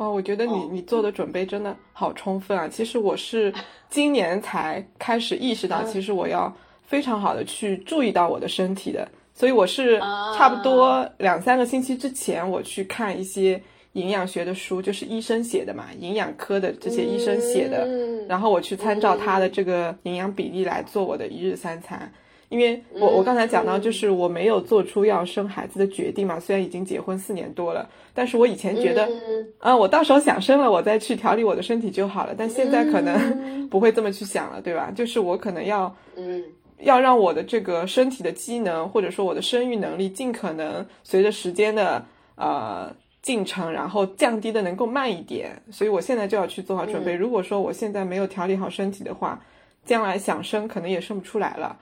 [0.01, 2.67] 哦，我觉得你你做的准备真的好充分啊！
[2.67, 3.53] 其实我是
[3.87, 13.61] 今年才开始意识到，其实我要非常好的去注意到我的身体的，所以我是差不多两三个星期之前，我去看一些
[13.93, 18.27] 营养学的书，就是医生写的嘛，营养科的这些医生写的，嗯。
[18.27, 22.11] 然后我去参照他的这个营养比例来做我的一日三餐。
[22.51, 32.35] 因为我我刚才讲到，就是我没有做出要生孩子的决定嘛，虽然已经结婚四年多了，但是我以前觉得，嗯啊，我到时候想生了，我再去调理我的身体就好了。
[32.37, 33.15] 但现在可能
[33.71, 34.91] 不会这么去想了，对吧？
[34.93, 36.43] 就是我可能要嗯
[36.79, 42.03] 要让我的这个身体的机能，或者说我的生育能力，尽可能随着时间的
[42.35, 45.51] 呃进程，然后降低的能够慢一点。
[45.71, 47.13] 所以我现在就要去做好准备。
[47.13, 49.41] 如果说我现在没有调理好身体的话，
[49.85, 51.77] 将来想生可能也生不出来了。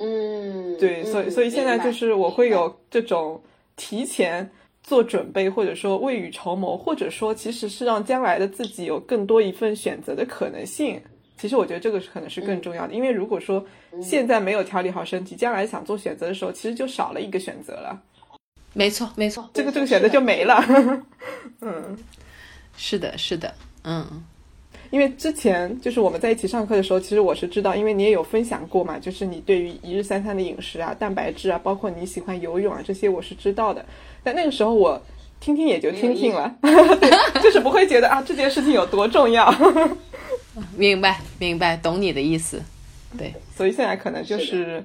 [0.00, 3.40] 嗯，对，所以嗯所以现在就是我会有这种
[3.76, 4.50] 提前
[4.82, 11.00] 做准备，或者说未雨绸缪，或者说其实是让将来的自己有更多一份选择的可能性。
[11.38, 13.64] 其实我觉得这个是可能是更重要的，因为如果说
[14.02, 18.02] 现在没有调理好身体，将来想做选择的时候，其实就少了一个选择了，
[18.72, 20.64] 没错，没错，这个这个选择就没了。
[21.60, 21.96] 嗯。
[22.78, 24.24] 是的，是的，嗯
[24.90, 33.84] 因为之前就是我们在一起上课的时候，其实我是知道，因为你也有分享过嘛，就是你对于一日三餐的饮食啊、蛋白质啊，包括你喜欢游泳啊这些，我是知道的。
[34.22, 35.00] 但那个时候我
[35.40, 37.10] 听听也就听听了，对，
[37.42, 39.52] 就是不会觉得啊这件事情有多重要。
[40.76, 42.62] 明白，明白，懂你的意思。
[43.18, 44.84] 对，所以现在可能就是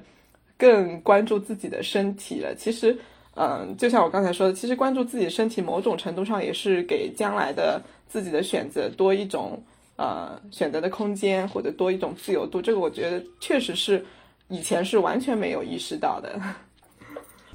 [0.56, 2.54] 更关注自己的身体了。
[2.54, 2.96] 其实，
[3.34, 9.62] 嗯，就像我刚才说的，其实关注自己的身体，某种程度上也是给将来的自己的选择多一种
[10.02, 12.60] 呃选择的空间，或者多一种自由度。
[12.60, 14.04] 这个我觉得确实是
[14.48, 16.40] 以前是完全没有意识到的。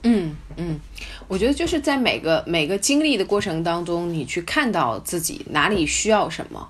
[0.03, 0.79] 嗯嗯，
[1.27, 6.69] 我觉得就是在每个每个经历的过程当中，你去看到自己哪里需要什么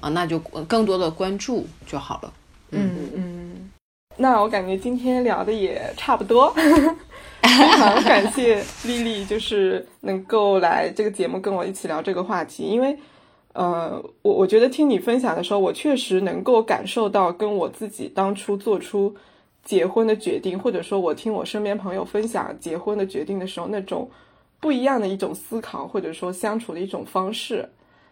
[0.00, 0.38] 啊，那就
[0.68, 2.32] 更多的关注就好了。
[2.72, 3.70] 嗯嗯，
[4.18, 6.52] 那我感觉今天聊的也差不多，
[7.40, 12.98] 非常感谢丽丽，就是能够来这个节目跟我一起聊这个话题，因为
[13.56, 19.14] 呃，我我觉得听你分享的时候，我确实能够感受到跟我自己当初做出
[19.64, 24.10] 结婚的决定，或者说我听我身边朋友分享结婚的决定的时候，那种
[24.60, 27.68] 不一样的一种思考，或者说相处的一种方式。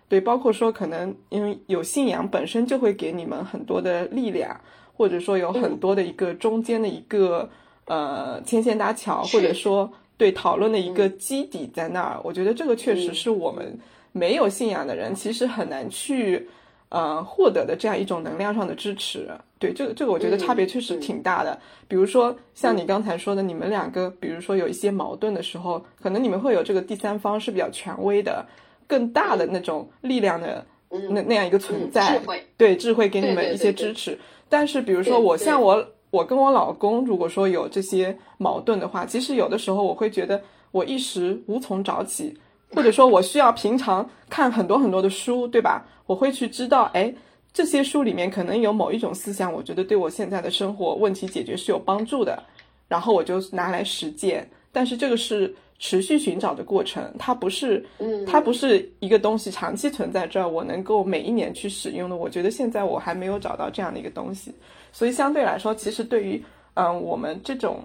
[0.09, 4.59] 对，包括说可能因为有信仰本身就会给你们很多的力量，
[4.97, 7.49] 或者说有很多的一个中间的一个
[7.86, 12.20] 呃牵线搭桥，或者说对讨论的一个基底在那儿。
[12.22, 13.78] 我觉得这个确实是我们
[14.15, 16.49] 没有信仰的人其实很难去
[16.89, 19.29] 呃获得的这样一种能量上的支持。
[19.59, 21.59] 对，这个这个我觉得差别确实挺大的。
[21.87, 28.47] 比如说像你刚才说的，你们两个比如说有一些矛盾的时候，可能你们会有这个第三方是比较权威的。
[28.87, 30.62] 更大的那种力量的
[31.11, 34.19] 那那样一个存在，智慧对智慧给你们一些对对对支持。
[34.51, 42.39] 但是比如说我像我我跟我老公，如果说有这些矛盾的话，其实有的时候我会觉得我一时无从找起，
[42.73, 45.85] 或者说我需要平常看很多很多的书，对吧？
[46.07, 47.15] 我会去知道，哎，
[47.53, 52.43] 这些书里面可能有某一种思想，我觉得对我现在的生活问题解决是有帮助的，
[52.89, 54.49] 然后我就拿来实践。
[54.73, 62.17] 但是这个是持续寻找的过程，它不是，嗯它不是一个东西长期存在这儿，我能够每一年去使用的。
[62.17, 64.53] 我觉得现在我还没有找到这样的一个东西，
[64.93, 66.43] 所以相对来说，其实对于
[66.75, 67.85] 嗯、我们这种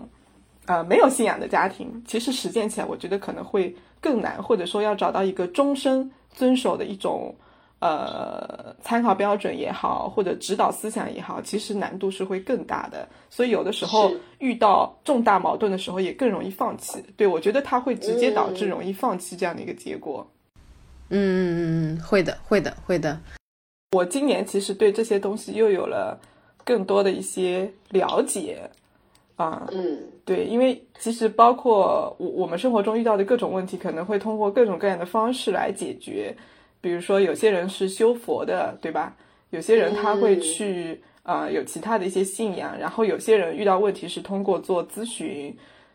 [0.66, 7.36] 呃没有信仰的家庭，其实实践起来，我觉得可能会更难，或者说要找到一个终身遵守的一种
[7.80, 13.08] 呃参考标准也好，或者指导思想也好，其实难度是会更大的。
[13.30, 17.04] 所以有的时候遇到重大矛盾的时候，也更容易放弃。
[17.18, 20.26] 对我觉得它会直接导致容易放弃这样的一个结果。
[21.10, 23.20] 嗯嗯嗯嗯，会的，会的，会的。
[23.91, 26.20] 我今年其实对这些东西又有了
[26.64, 28.70] 更多的一些了解
[29.36, 29.97] 啊，嗯
[30.30, 36.36] 对，因为其实包括我我们生活中遇到的各种问题，可能会通过各种各样的方式来解决。
[36.80, 39.16] 比如说，有些人是修佛的，对吧？
[39.50, 45.52] 有些人他会去啊、呃有其他的一些信仰，然后有些人遇到问题是通过做咨询，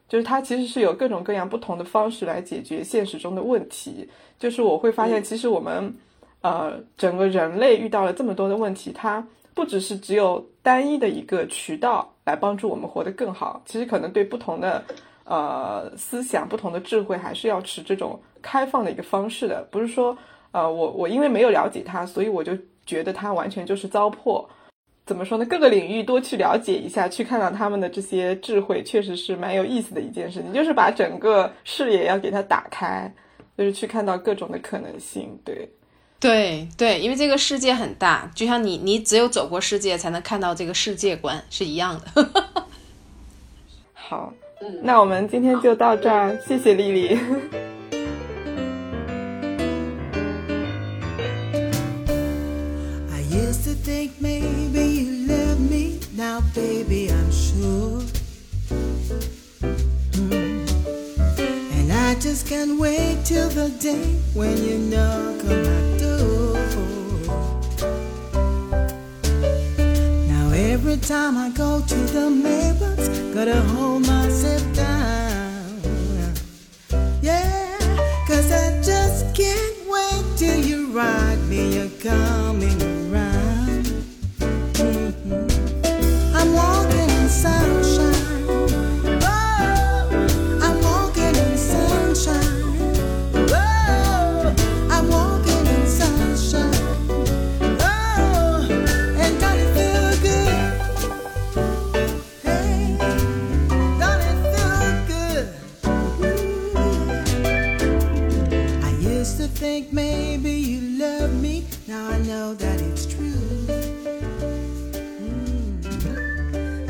[0.08, 4.08] 就是他其实是有各种各样不同的方式来解决现实中的问题。
[4.36, 5.94] 就是我会发现，其实我们
[6.40, 9.24] 呃整个人类遇到了这么多的问题，它
[9.54, 14.82] 不只是只有单一的一个渠道来帮助我们活得更好，其实可能对不同的
[15.24, 19.66] 呃思想、不同的智慧，还是要持这种开放的一个方式的。
[19.70, 20.16] 不是说
[20.52, 24.44] 呃我我因为没有了解它，所以我就觉得它完全就是糟粕。
[25.06, 25.44] 怎么说呢？
[25.44, 30.50] 各个领域多去了解一下，去看到他们的这些智慧，确实是蛮有意思的一件事情。
[30.50, 33.14] 就是把整个视野要给它打开，
[33.58, 35.38] 就是去看到各种的可能性。
[35.44, 35.68] 对，
[36.20, 42.22] 对对因为这个世界很大就像你你只有走过世界才能看到这个世界观是一样的。
[42.22, 42.66] 哈哈哈
[43.92, 44.32] 好
[44.82, 47.18] 那我们今天就到这儿谢谢丽丽。
[53.10, 56.00] I used to think maybe you left me.
[56.16, 57.10] Now baby
[62.24, 66.56] just can't wait till the day when you knock on my door.
[70.26, 75.82] Now every time I go to the mailbox, gotta hold myself down.
[77.20, 77.76] Yeah,
[78.26, 83.03] cause I just can't wait till you write me you're coming
[112.44, 113.40] know that it's true.
[115.24, 115.80] Mm.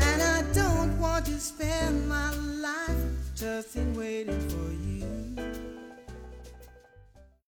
[0.01, 2.31] And I don't want to spend my
[2.67, 4.64] life just in waiting for.